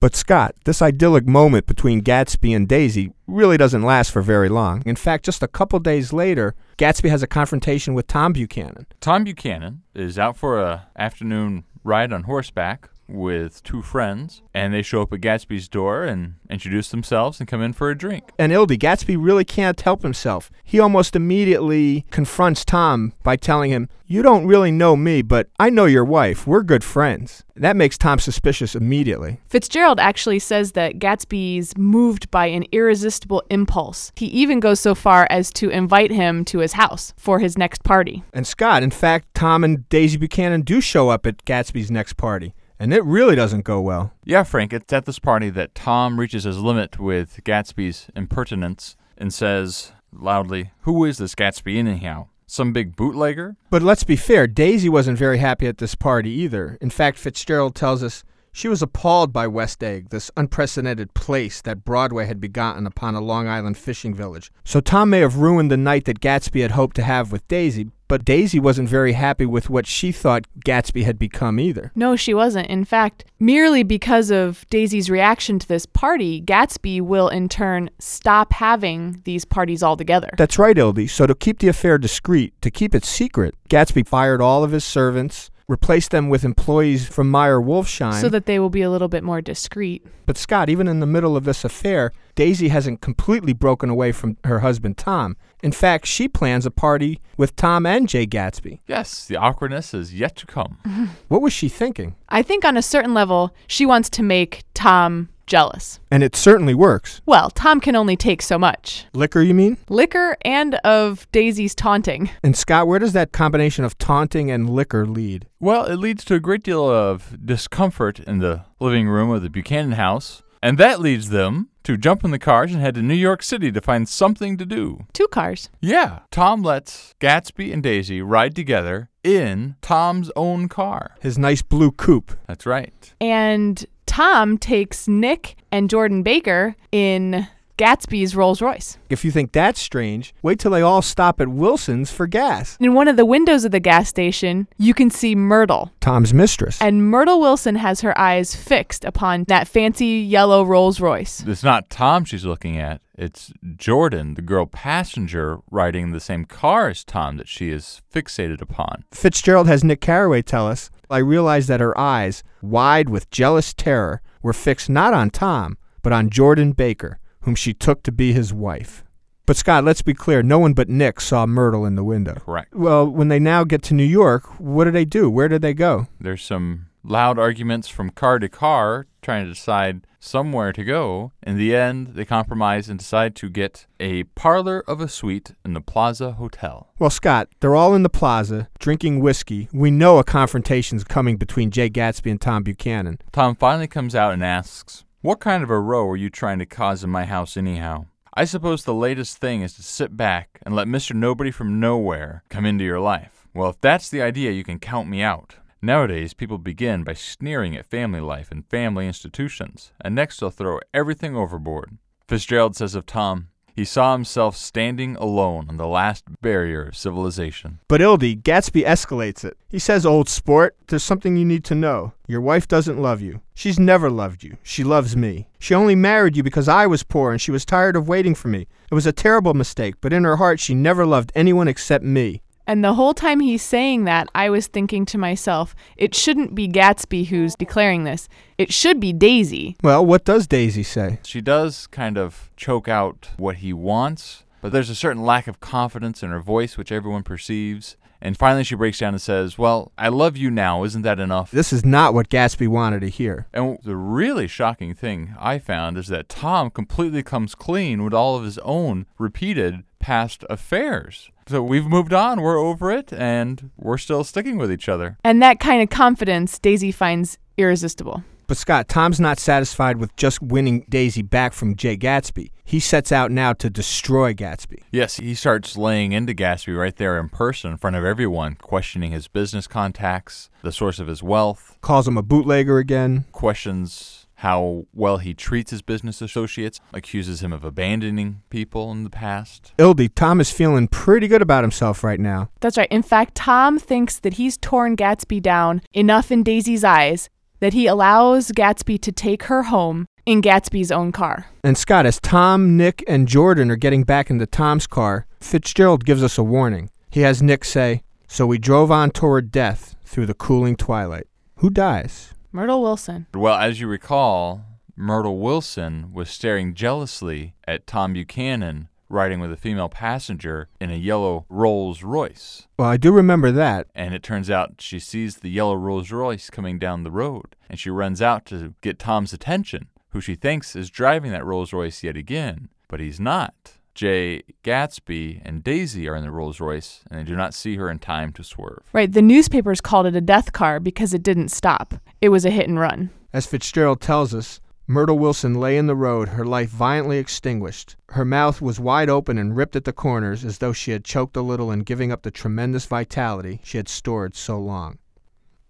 But 0.00 0.14
Scott, 0.14 0.54
this 0.64 0.80
idyllic 0.80 1.26
moment 1.26 1.66
between 1.66 2.02
Gatsby 2.02 2.54
and 2.54 2.68
Daisy 2.68 3.10
really 3.26 3.56
doesn't 3.56 3.82
last 3.82 4.12
for 4.12 4.22
very 4.22 4.48
long. 4.48 4.80
In 4.86 4.94
fact, 4.94 5.24
just 5.24 5.42
a 5.42 5.48
couple 5.48 5.80
days 5.80 6.12
later, 6.12 6.54
Gatsby 6.76 7.10
has 7.10 7.24
a 7.24 7.26
confrontation 7.26 7.94
with 7.94 8.06
Tom 8.06 8.32
Buchanan. 8.32 8.86
Tom 9.00 9.24
Buchanan 9.24 9.82
is 9.96 10.16
out 10.16 10.36
for 10.36 10.60
a 10.60 10.86
afternoon 10.96 11.64
ride 11.82 12.12
on 12.12 12.22
horseback 12.22 12.90
with 13.08 13.62
two 13.62 13.82
friends, 13.82 14.42
and 14.52 14.72
they 14.72 14.82
show 14.82 15.02
up 15.02 15.12
at 15.12 15.20
Gatsby's 15.20 15.68
door 15.68 16.04
and 16.04 16.34
introduce 16.50 16.90
themselves 16.90 17.40
and 17.40 17.48
come 17.48 17.62
in 17.62 17.72
for 17.72 17.90
a 17.90 17.96
drink. 17.96 18.30
And 18.38 18.52
Ildy, 18.52 18.76
Gatsby 18.76 19.16
really 19.18 19.44
can't 19.44 19.80
help 19.80 20.02
himself. 20.02 20.50
He 20.62 20.78
almost 20.78 21.16
immediately 21.16 22.04
confronts 22.10 22.64
Tom 22.64 23.12
by 23.22 23.36
telling 23.36 23.70
him, 23.70 23.88
You 24.06 24.22
don't 24.22 24.46
really 24.46 24.70
know 24.70 24.96
me, 24.96 25.22
but 25.22 25.48
I 25.58 25.70
know 25.70 25.86
your 25.86 26.04
wife. 26.04 26.46
We're 26.46 26.62
good 26.62 26.84
friends. 26.84 27.44
That 27.56 27.76
makes 27.76 27.98
Tom 27.98 28.18
suspicious 28.18 28.74
immediately. 28.74 29.40
Fitzgerald 29.48 29.98
actually 29.98 30.38
says 30.38 30.72
that 30.72 30.98
Gatsby's 30.98 31.76
moved 31.76 32.30
by 32.30 32.46
an 32.46 32.64
irresistible 32.72 33.42
impulse. 33.50 34.12
He 34.16 34.26
even 34.26 34.60
goes 34.60 34.80
so 34.80 34.94
far 34.94 35.26
as 35.30 35.50
to 35.54 35.70
invite 35.70 36.10
him 36.10 36.44
to 36.46 36.58
his 36.58 36.74
house 36.74 37.14
for 37.16 37.38
his 37.38 37.58
next 37.58 37.82
party. 37.82 38.22
And 38.32 38.46
Scott, 38.46 38.82
in 38.82 38.90
fact, 38.90 39.34
Tom 39.34 39.64
and 39.64 39.88
Daisy 39.88 40.18
Buchanan 40.18 40.62
do 40.62 40.80
show 40.80 41.08
up 41.08 41.26
at 41.26 41.44
Gatsby's 41.44 41.90
next 41.90 42.16
party. 42.16 42.54
And 42.78 42.92
it 42.92 43.04
really 43.04 43.34
doesn't 43.34 43.64
go 43.64 43.80
well. 43.80 44.12
Yeah, 44.24 44.42
Frank, 44.42 44.72
it's 44.72 44.92
at 44.92 45.06
this 45.06 45.18
party 45.18 45.50
that 45.50 45.74
Tom 45.74 46.18
reaches 46.18 46.44
his 46.44 46.58
limit 46.58 46.98
with 46.98 47.40
Gatsby's 47.44 48.08
impertinence 48.14 48.96
and 49.16 49.32
says 49.32 49.92
loudly, 50.12 50.72
Who 50.82 51.04
is 51.04 51.18
this 51.18 51.34
Gatsby 51.34 51.76
anyhow? 51.76 52.28
Some 52.46 52.72
big 52.72 52.96
bootlegger? 52.96 53.56
But 53.68 53.82
let's 53.82 54.04
be 54.04 54.16
fair, 54.16 54.46
Daisy 54.46 54.88
wasn't 54.88 55.18
very 55.18 55.38
happy 55.38 55.66
at 55.66 55.78
this 55.78 55.94
party 55.94 56.30
either. 56.30 56.78
In 56.80 56.88
fact, 56.88 57.18
Fitzgerald 57.18 57.74
tells 57.74 58.02
us 58.02 58.24
she 58.58 58.66
was 58.66 58.82
appalled 58.82 59.32
by 59.32 59.46
West 59.46 59.84
Egg, 59.84 60.08
this 60.08 60.32
unprecedented 60.36 61.14
place 61.14 61.62
that 61.62 61.84
Broadway 61.84 62.26
had 62.26 62.40
begotten 62.40 62.88
upon 62.88 63.14
a 63.14 63.20
Long 63.20 63.46
Island 63.46 63.78
fishing 63.78 64.12
village. 64.12 64.50
So 64.64 64.80
Tom 64.80 65.10
may 65.10 65.20
have 65.20 65.36
ruined 65.36 65.70
the 65.70 65.76
night 65.76 66.06
that 66.06 66.18
Gatsby 66.18 66.62
had 66.62 66.72
hoped 66.72 66.96
to 66.96 67.04
have 67.04 67.30
with 67.30 67.46
Daisy, 67.46 67.92
but 68.08 68.24
Daisy 68.24 68.58
wasn't 68.58 68.88
very 68.88 69.12
happy 69.12 69.46
with 69.46 69.70
what 69.70 69.86
she 69.86 70.10
thought 70.10 70.48
Gatsby 70.64 71.04
had 71.04 71.20
become 71.20 71.60
either. 71.60 71.92
No, 71.94 72.16
she 72.16 72.34
wasn't. 72.34 72.66
In 72.66 72.84
fact, 72.84 73.24
merely 73.38 73.84
because 73.84 74.32
of 74.32 74.66
Daisy's 74.70 75.08
reaction 75.08 75.60
to 75.60 75.68
this 75.68 75.86
party, 75.86 76.42
Gatsby 76.42 77.00
will 77.00 77.28
in 77.28 77.48
turn 77.48 77.90
stop 78.00 78.52
having 78.54 79.22
these 79.22 79.44
parties 79.44 79.84
altogether. 79.84 80.30
That's 80.36 80.58
right, 80.58 80.76
Ildy. 80.76 81.06
So 81.06 81.28
to 81.28 81.34
keep 81.36 81.60
the 81.60 81.68
affair 81.68 81.96
discreet, 81.96 82.60
to 82.62 82.72
keep 82.72 82.92
it 82.92 83.04
secret, 83.04 83.54
Gatsby 83.68 84.08
fired 84.08 84.40
all 84.40 84.64
of 84.64 84.72
his 84.72 84.84
servants, 84.84 85.48
replaced 85.68 86.10
them 86.10 86.30
with 86.30 86.44
employees 86.44 87.06
from 87.06 87.30
Meyer 87.30 87.60
Wolfsheim. 87.60 88.18
so 88.20 88.28
that 88.30 88.46
they 88.46 88.58
will 88.58 88.70
be 88.70 88.80
a 88.82 88.90
little 88.90 89.08
bit 89.08 89.22
more 89.22 89.42
discreet. 89.42 90.04
But 90.24 90.38
Scott, 90.38 90.68
even 90.70 90.88
in 90.88 91.00
the 91.00 91.06
middle 91.06 91.36
of 91.36 91.44
this 91.44 91.62
affair, 91.64 92.10
Daisy 92.34 92.68
hasn't 92.68 93.00
completely 93.02 93.52
broken 93.52 93.90
away 93.90 94.12
from 94.12 94.38
her 94.44 94.60
husband 94.60 94.96
Tom. 94.96 95.36
In 95.62 95.72
fact, 95.72 96.06
she 96.06 96.26
plans 96.28 96.64
a 96.64 96.70
party 96.70 97.20
with 97.36 97.54
Tom 97.54 97.84
and 97.84 98.08
Jay 98.08 98.26
Gatsby. 98.26 98.80
Yes, 98.86 99.26
the 99.26 99.36
awkwardness 99.36 99.92
is 99.92 100.14
yet 100.14 100.36
to 100.36 100.46
come. 100.46 100.78
What 101.28 101.42
was 101.42 101.52
she 101.52 101.68
thinking? 101.68 102.14
I 102.30 102.42
think 102.42 102.64
on 102.64 102.76
a 102.76 102.82
certain 102.82 103.12
level, 103.12 103.54
she 103.66 103.84
wants 103.84 104.08
to 104.10 104.22
make 104.22 104.62
Tom 104.72 105.28
jealous. 105.48 105.98
And 106.10 106.22
it 106.22 106.36
certainly 106.36 106.74
works. 106.74 107.20
Well, 107.26 107.50
Tom 107.50 107.80
can 107.80 107.96
only 107.96 108.16
take 108.16 108.40
so 108.42 108.58
much 108.58 109.06
Liquor, 109.12 109.40
you 109.42 109.54
mean? 109.54 109.76
liquor 109.88 110.36
and 110.42 110.76
of 110.84 111.26
Daisy's 111.32 111.74
taunting. 111.74 112.30
And 112.44 112.56
Scott, 112.56 112.86
where 112.86 112.98
does 113.00 113.14
that 113.14 113.32
combination 113.32 113.84
of 113.84 113.98
taunting 113.98 114.50
and 114.50 114.70
liquor 114.70 115.06
lead? 115.06 115.46
Well, 115.58 115.86
it 115.86 115.96
leads 115.96 116.24
to 116.26 116.34
a 116.34 116.40
great 116.40 116.62
deal 116.62 116.88
of 116.88 117.36
discomfort 117.44 118.20
in 118.20 118.38
the 118.38 118.64
living 118.78 119.08
room 119.08 119.30
of 119.30 119.42
the 119.42 119.50
Buchanan 119.50 119.92
house, 119.92 120.42
and 120.62 120.78
that 120.78 121.00
leads 121.00 121.30
them 121.30 121.68
to 121.84 121.96
jump 121.96 122.22
in 122.24 122.30
the 122.30 122.38
cars 122.38 122.72
and 122.72 122.82
head 122.82 122.94
to 122.96 123.02
New 123.02 123.14
York 123.14 123.42
City 123.42 123.72
to 123.72 123.80
find 123.80 124.08
something 124.08 124.56
to 124.58 124.66
do. 124.66 125.06
Two 125.14 125.26
cars. 125.28 125.70
Yeah, 125.80 126.20
Tom 126.30 126.62
lets 126.62 127.14
Gatsby 127.20 127.72
and 127.72 127.82
Daisy 127.82 128.20
ride 128.20 128.54
together 128.54 129.08
in 129.24 129.76
Tom's 129.80 130.30
own 130.36 130.68
car. 130.68 131.12
His 131.20 131.38
nice 131.38 131.62
blue 131.62 131.90
coupe. 131.92 132.36
That's 132.46 132.66
right. 132.66 133.14
And 133.20 133.86
Tom 134.08 134.56
takes 134.58 135.06
Nick 135.06 135.56
and 135.70 135.88
Jordan 135.90 136.22
Baker 136.22 136.74
in 136.90 137.46
Gatsby's 137.76 138.34
Rolls 138.34 138.60
Royce. 138.60 138.98
If 139.08 139.24
you 139.24 139.30
think 139.30 139.52
that's 139.52 139.80
strange, 139.80 140.34
wait 140.42 140.58
till 140.58 140.72
they 140.72 140.82
all 140.82 141.02
stop 141.02 141.40
at 141.40 141.48
Wilson's 141.48 142.10
for 142.10 142.26
gas. 142.26 142.76
In 142.80 142.94
one 142.94 143.06
of 143.06 143.16
the 143.16 143.26
windows 143.26 143.64
of 143.64 143.70
the 143.70 143.78
gas 143.78 144.08
station, 144.08 144.66
you 144.78 144.94
can 144.94 145.10
see 145.10 145.36
Myrtle. 145.36 145.92
Tom's 146.00 146.34
mistress. 146.34 146.80
And 146.80 147.08
Myrtle 147.08 147.38
Wilson 147.38 147.76
has 147.76 148.00
her 148.00 148.18
eyes 148.18 148.56
fixed 148.56 149.04
upon 149.04 149.44
that 149.44 149.68
fancy 149.68 150.06
yellow 150.06 150.64
Rolls 150.64 151.00
Royce. 151.00 151.44
It's 151.46 151.62
not 151.62 151.88
Tom 151.90 152.24
she's 152.24 152.44
looking 152.44 152.78
at. 152.78 153.00
It's 153.18 153.52
Jordan, 153.74 154.34
the 154.34 154.42
girl 154.42 154.64
passenger 154.64 155.58
riding 155.72 156.04
in 156.04 156.10
the 156.12 156.20
same 156.20 156.44
car 156.44 156.88
as 156.88 157.02
Tom 157.02 157.36
that 157.38 157.48
she 157.48 157.70
is 157.70 158.00
fixated 158.14 158.60
upon. 158.60 159.04
Fitzgerald 159.10 159.66
has 159.66 159.82
Nick 159.82 160.00
Carraway 160.00 160.42
tell 160.42 160.68
us, 160.68 160.88
I 161.10 161.18
realized 161.18 161.66
that 161.68 161.80
her 161.80 161.98
eyes, 161.98 162.44
wide 162.62 163.08
with 163.08 163.28
jealous 163.30 163.74
terror, 163.74 164.22
were 164.40 164.52
fixed 164.52 164.88
not 164.88 165.14
on 165.14 165.30
Tom, 165.30 165.78
but 166.02 166.12
on 166.12 166.30
Jordan 166.30 166.70
Baker, 166.70 167.18
whom 167.40 167.56
she 167.56 167.74
took 167.74 168.04
to 168.04 168.12
be 168.12 168.32
his 168.32 168.54
wife. 168.54 169.02
But 169.46 169.56
Scott, 169.56 169.82
let's 169.82 170.02
be 170.02 170.14
clear, 170.14 170.42
no 170.42 170.60
one 170.60 170.74
but 170.74 170.88
Nick 170.88 171.20
saw 171.20 171.44
Myrtle 171.44 171.86
in 171.86 171.96
the 171.96 172.04
window. 172.04 172.34
Correct. 172.34 172.72
Well, 172.72 173.08
when 173.08 173.28
they 173.28 173.40
now 173.40 173.64
get 173.64 173.82
to 173.84 173.94
New 173.94 174.04
York, 174.04 174.44
what 174.60 174.84
do 174.84 174.92
they 174.92 175.06
do? 175.06 175.28
Where 175.28 175.48
do 175.48 175.58
they 175.58 175.74
go? 175.74 176.06
There's 176.20 176.44
some 176.44 176.87
loud 177.08 177.38
arguments 177.38 177.88
from 177.88 178.10
car 178.10 178.38
to 178.38 178.48
car 178.48 179.06
trying 179.22 179.44
to 179.44 179.52
decide 179.52 180.06
somewhere 180.20 180.72
to 180.72 180.84
go. 180.84 181.32
In 181.42 181.56
the 181.56 181.74
end, 181.74 182.08
they 182.08 182.24
compromise 182.24 182.88
and 182.88 182.98
decide 182.98 183.34
to 183.36 183.48
get 183.48 183.86
a 184.00 184.24
parlor 184.24 184.82
of 184.86 185.00
a 185.00 185.08
suite 185.08 185.52
in 185.64 185.74
the 185.74 185.80
Plaza 185.80 186.32
Hotel. 186.32 186.88
Well, 186.98 187.10
Scott, 187.10 187.48
they're 187.60 187.76
all 187.76 187.94
in 187.94 188.02
the 188.02 188.08
plaza, 188.08 188.68
drinking 188.78 189.20
whiskey. 189.20 189.68
We 189.72 189.90
know 189.90 190.18
a 190.18 190.24
confrontation's 190.24 191.04
coming 191.04 191.36
between 191.36 191.70
Jay 191.70 191.90
Gatsby 191.90 192.30
and 192.30 192.40
Tom 192.40 192.62
Buchanan. 192.62 193.18
Tom 193.32 193.54
finally 193.54 193.86
comes 193.86 194.14
out 194.14 194.32
and 194.32 194.44
asks, 194.44 195.04
What 195.20 195.40
kind 195.40 195.62
of 195.62 195.70
a 195.70 195.80
row 195.80 196.08
are 196.08 196.16
you 196.16 196.30
trying 196.30 196.58
to 196.58 196.66
cause 196.66 197.04
in 197.04 197.10
my 197.10 197.24
house, 197.24 197.56
anyhow? 197.56 198.06
I 198.34 198.44
suppose 198.44 198.84
the 198.84 198.94
latest 198.94 199.38
thing 199.38 199.62
is 199.62 199.74
to 199.74 199.82
sit 199.82 200.16
back 200.16 200.60
and 200.64 200.74
let 200.74 200.86
Mr. 200.86 201.14
Nobody 201.14 201.50
from 201.50 201.80
Nowhere 201.80 202.44
come 202.48 202.64
into 202.64 202.84
your 202.84 203.00
life. 203.00 203.48
Well, 203.52 203.70
if 203.70 203.80
that's 203.80 204.08
the 204.08 204.22
idea, 204.22 204.52
you 204.52 204.62
can 204.62 204.78
count 204.78 205.08
me 205.08 205.22
out. 205.22 205.56
Nowadays, 205.80 206.34
people 206.34 206.58
begin 206.58 207.04
by 207.04 207.14
sneering 207.14 207.76
at 207.76 207.86
family 207.86 208.20
life 208.20 208.50
and 208.50 208.66
family 208.66 209.06
institutions, 209.06 209.92
and 210.00 210.14
next 210.14 210.40
they'll 210.40 210.50
throw 210.50 210.80
everything 210.92 211.36
overboard. 211.36 211.98
Fitzgerald 212.26 212.74
says 212.74 212.96
of 212.96 213.06
Tom, 213.06 213.48
he 213.78 213.84
saw 213.84 214.12
himself 214.12 214.56
standing 214.56 215.14
alone 215.14 215.66
on 215.68 215.76
the 215.76 215.86
last 215.86 216.24
barrier 216.42 216.82
of 216.88 216.96
civilization. 216.96 217.78
But 217.86 218.00
Ildy, 218.00 218.34
Gatsby 218.34 218.84
escalates 218.84 219.44
it. 219.44 219.56
He 219.68 219.78
says, 219.78 220.04
Old 220.04 220.28
sport, 220.28 220.74
there's 220.88 221.04
something 221.04 221.36
you 221.36 221.44
need 221.44 221.62
to 221.66 221.76
know. 221.76 222.12
Your 222.26 222.40
wife 222.40 222.66
doesn't 222.66 223.00
love 223.00 223.20
you. 223.20 223.40
She's 223.54 223.78
never 223.78 224.10
loved 224.10 224.42
you. 224.42 224.56
She 224.64 224.82
loves 224.82 225.16
me. 225.16 225.46
She 225.60 225.74
only 225.74 225.94
married 225.94 226.36
you 226.36 226.42
because 226.42 226.66
I 226.66 226.88
was 226.88 227.04
poor 227.04 227.30
and 227.30 227.40
she 227.40 227.52
was 227.52 227.64
tired 227.64 227.94
of 227.94 228.08
waiting 228.08 228.34
for 228.34 228.48
me. 228.48 228.66
It 228.90 228.94
was 228.96 229.06
a 229.06 229.12
terrible 229.12 229.54
mistake, 229.54 229.94
but 230.00 230.12
in 230.12 230.24
her 230.24 230.38
heart, 230.38 230.58
she 230.58 230.74
never 230.74 231.06
loved 231.06 231.30
anyone 231.36 231.68
except 231.68 232.02
me. 232.02 232.42
And 232.68 232.84
the 232.84 232.92
whole 232.92 233.14
time 233.14 233.40
he's 233.40 233.62
saying 233.62 234.04
that, 234.04 234.28
I 234.34 234.50
was 234.50 234.66
thinking 234.66 235.06
to 235.06 235.16
myself, 235.16 235.74
it 235.96 236.14
shouldn't 236.14 236.54
be 236.54 236.68
Gatsby 236.68 237.28
who's 237.28 237.54
declaring 237.54 238.04
this. 238.04 238.28
It 238.58 238.74
should 238.74 239.00
be 239.00 239.14
Daisy. 239.14 239.76
Well, 239.82 240.04
what 240.04 240.26
does 240.26 240.46
Daisy 240.46 240.82
say? 240.82 241.18
She 241.24 241.40
does 241.40 241.86
kind 241.86 242.18
of 242.18 242.50
choke 242.58 242.86
out 242.86 243.30
what 243.38 243.56
he 243.56 243.72
wants, 243.72 244.44
but 244.60 244.70
there's 244.70 244.90
a 244.90 244.94
certain 244.94 245.22
lack 245.22 245.48
of 245.48 245.60
confidence 245.60 246.22
in 246.22 246.28
her 246.28 246.40
voice, 246.40 246.76
which 246.76 246.92
everyone 246.92 247.22
perceives. 247.22 247.96
And 248.20 248.36
finally, 248.36 248.64
she 248.64 248.74
breaks 248.74 248.98
down 248.98 249.14
and 249.14 249.22
says, 249.22 249.56
Well, 249.56 249.92
I 249.96 250.08
love 250.08 250.36
you 250.36 250.50
now. 250.50 250.84
Isn't 250.84 251.02
that 251.02 251.20
enough? 251.20 251.50
This 251.50 251.72
is 251.72 251.86
not 251.86 252.12
what 252.12 252.28
Gatsby 252.28 252.68
wanted 252.68 253.00
to 253.00 253.08
hear. 253.08 253.46
And 253.54 253.78
the 253.82 253.96
really 253.96 254.46
shocking 254.46 254.92
thing 254.92 255.34
I 255.38 255.58
found 255.58 255.96
is 255.96 256.08
that 256.08 256.28
Tom 256.28 256.68
completely 256.70 257.22
comes 257.22 257.54
clean 257.54 258.02
with 258.02 258.12
all 258.12 258.36
of 258.36 258.44
his 258.44 258.58
own 258.58 259.06
repeated 259.18 259.84
past 259.98 260.44
affairs. 260.50 261.30
So 261.46 261.62
we've 261.62 261.86
moved 261.86 262.12
on, 262.12 262.40
we're 262.40 262.58
over 262.58 262.90
it, 262.90 263.12
and 263.12 263.70
we're 263.76 263.98
still 263.98 264.22
sticking 264.24 264.58
with 264.58 264.70
each 264.70 264.88
other. 264.88 265.16
And 265.24 265.42
that 265.42 265.60
kind 265.60 265.82
of 265.82 265.88
confidence 265.90 266.58
Daisy 266.58 266.92
finds 266.92 267.38
irresistible. 267.56 268.22
But 268.46 268.56
Scott, 268.56 268.88
Tom's 268.88 269.20
not 269.20 269.38
satisfied 269.38 269.98
with 269.98 270.16
just 270.16 270.40
winning 270.42 270.86
Daisy 270.88 271.20
back 271.20 271.52
from 271.52 271.76
Jay 271.76 271.98
Gatsby. 271.98 272.50
He 272.64 272.80
sets 272.80 273.12
out 273.12 273.30
now 273.30 273.52
to 273.54 273.68
destroy 273.68 274.32
Gatsby. 274.32 274.82
Yes, 274.90 275.16
he 275.16 275.34
starts 275.34 275.76
laying 275.76 276.12
into 276.12 276.32
Gatsby 276.34 276.74
right 276.78 276.96
there 276.96 277.18
in 277.18 277.28
person 277.28 277.72
in 277.72 277.76
front 277.76 277.96
of 277.96 278.04
everyone, 278.06 278.54
questioning 278.54 279.10
his 279.10 279.28
business 279.28 279.66
contacts, 279.66 280.48
the 280.62 280.72
source 280.72 280.98
of 280.98 281.08
his 281.08 281.22
wealth, 281.22 281.76
Calls 281.82 282.08
him 282.08 282.16
a 282.16 282.22
bootlegger 282.22 282.78
again. 282.78 283.26
questions 283.32 284.17
how 284.38 284.86
well 284.94 285.18
he 285.18 285.34
treats 285.34 285.72
his 285.72 285.82
business 285.82 286.22
associates, 286.22 286.78
accuses 286.92 287.42
him 287.42 287.52
of 287.52 287.64
abandoning 287.64 288.42
people 288.50 288.92
in 288.92 289.02
the 289.02 289.10
past. 289.10 289.72
Ildy, 289.78 290.08
Tom 290.08 290.40
is 290.40 290.50
feeling 290.50 290.86
pretty 290.86 291.26
good 291.26 291.42
about 291.42 291.64
himself 291.64 292.04
right 292.04 292.20
now. 292.20 292.48
That's 292.60 292.78
right. 292.78 292.90
In 292.90 293.02
fact, 293.02 293.34
Tom 293.34 293.80
thinks 293.80 294.20
that 294.20 294.34
he's 294.34 294.56
torn 294.56 294.96
Gatsby 294.96 295.42
down 295.42 295.82
enough 295.92 296.30
in 296.30 296.44
Daisy's 296.44 296.84
eyes 296.84 297.28
that 297.58 297.72
he 297.72 297.88
allows 297.88 298.52
Gatsby 298.52 299.00
to 299.02 299.10
take 299.10 299.44
her 299.44 299.64
home 299.64 300.06
in 300.24 300.40
Gatsby's 300.40 300.92
own 300.92 301.10
car. 301.10 301.46
And 301.64 301.76
Scott, 301.76 302.06
as 302.06 302.20
Tom, 302.20 302.76
Nick, 302.76 303.02
and 303.08 303.26
Jordan 303.26 303.72
are 303.72 303.76
getting 303.76 304.04
back 304.04 304.30
into 304.30 304.46
Tom's 304.46 304.86
car, 304.86 305.26
Fitzgerald 305.40 306.04
gives 306.04 306.22
us 306.22 306.38
a 306.38 306.44
warning. 306.44 306.90
He 307.10 307.22
has 307.22 307.42
Nick 307.42 307.64
say, 307.64 308.02
So 308.28 308.46
we 308.46 308.58
drove 308.58 308.92
on 308.92 309.10
toward 309.10 309.50
death 309.50 309.96
through 310.04 310.26
the 310.26 310.34
cooling 310.34 310.76
twilight. 310.76 311.26
Who 311.56 311.70
dies? 311.70 312.34
Myrtle 312.52 312.82
Wilson. 312.82 313.26
Well, 313.34 313.56
as 313.56 313.80
you 313.80 313.86
recall, 313.86 314.64
Myrtle 314.96 315.38
Wilson 315.38 316.12
was 316.12 316.30
staring 316.30 316.74
jealously 316.74 317.54
at 317.66 317.86
Tom 317.86 318.14
Buchanan 318.14 318.88
riding 319.08 319.40
with 319.40 319.52
a 319.52 319.56
female 319.56 319.88
passenger 319.88 320.68
in 320.80 320.90
a 320.90 320.94
yellow 320.96 321.46
Rolls 321.48 322.02
Royce. 322.02 322.66
Well, 322.78 322.88
I 322.88 322.96
do 322.96 323.12
remember 323.12 323.50
that. 323.52 323.88
And 323.94 324.14
it 324.14 324.22
turns 324.22 324.50
out 324.50 324.80
she 324.80 324.98
sees 324.98 325.36
the 325.36 325.50
yellow 325.50 325.74
Rolls 325.74 326.10
Royce 326.10 326.50
coming 326.50 326.78
down 326.78 327.02
the 327.02 327.10
road, 327.10 327.56
and 327.68 327.78
she 327.78 327.90
runs 327.90 328.20
out 328.20 328.44
to 328.46 328.74
get 328.80 328.98
Tom's 328.98 329.32
attention, 329.32 329.88
who 330.10 330.20
she 330.20 330.34
thinks 330.34 330.76
is 330.76 330.90
driving 330.90 331.32
that 331.32 331.44
Rolls 331.44 331.72
Royce 331.72 332.02
yet 332.02 332.16
again, 332.16 332.68
but 332.88 333.00
he's 333.00 333.20
not. 333.20 333.77
Jay 333.98 334.44
Gatsby 334.62 335.42
and 335.44 335.64
Daisy 335.64 336.08
are 336.08 336.14
in 336.14 336.22
the 336.22 336.30
Rolls 336.30 336.60
Royce, 336.60 337.00
and 337.10 337.18
they 337.18 337.24
do 337.24 337.34
not 337.34 337.52
see 337.52 337.74
her 337.74 337.90
in 337.90 337.98
time 337.98 338.32
to 338.34 338.44
swerve. 338.44 338.84
Right, 338.92 339.10
the 339.10 339.20
newspapers 339.20 339.80
called 339.80 340.06
it 340.06 340.14
a 340.14 340.20
death 340.20 340.52
car 340.52 340.78
because 340.78 341.12
it 341.12 341.24
didn't 341.24 341.48
stop. 341.48 341.94
It 342.20 342.28
was 342.28 342.44
a 342.44 342.50
hit 342.50 342.68
and 342.68 342.78
run. 342.78 343.10
As 343.32 343.46
Fitzgerald 343.46 344.00
tells 344.00 344.32
us, 344.32 344.60
Myrtle 344.86 345.18
Wilson 345.18 345.54
lay 345.54 345.76
in 345.76 345.88
the 345.88 345.96
road, 345.96 346.28
her 346.28 346.44
life 346.44 346.68
violently 346.70 347.18
extinguished. 347.18 347.96
Her 348.10 348.24
mouth 348.24 348.62
was 348.62 348.78
wide 348.78 349.10
open 349.10 349.36
and 349.36 349.56
ripped 349.56 349.74
at 349.74 349.84
the 349.84 349.92
corners 349.92 350.44
as 350.44 350.58
though 350.58 350.72
she 350.72 350.92
had 350.92 351.04
choked 351.04 351.36
a 351.36 351.42
little 351.42 351.72
in 351.72 351.80
giving 351.80 352.12
up 352.12 352.22
the 352.22 352.30
tremendous 352.30 352.86
vitality 352.86 353.58
she 353.64 353.78
had 353.78 353.88
stored 353.88 354.36
so 354.36 354.60
long. 354.60 354.98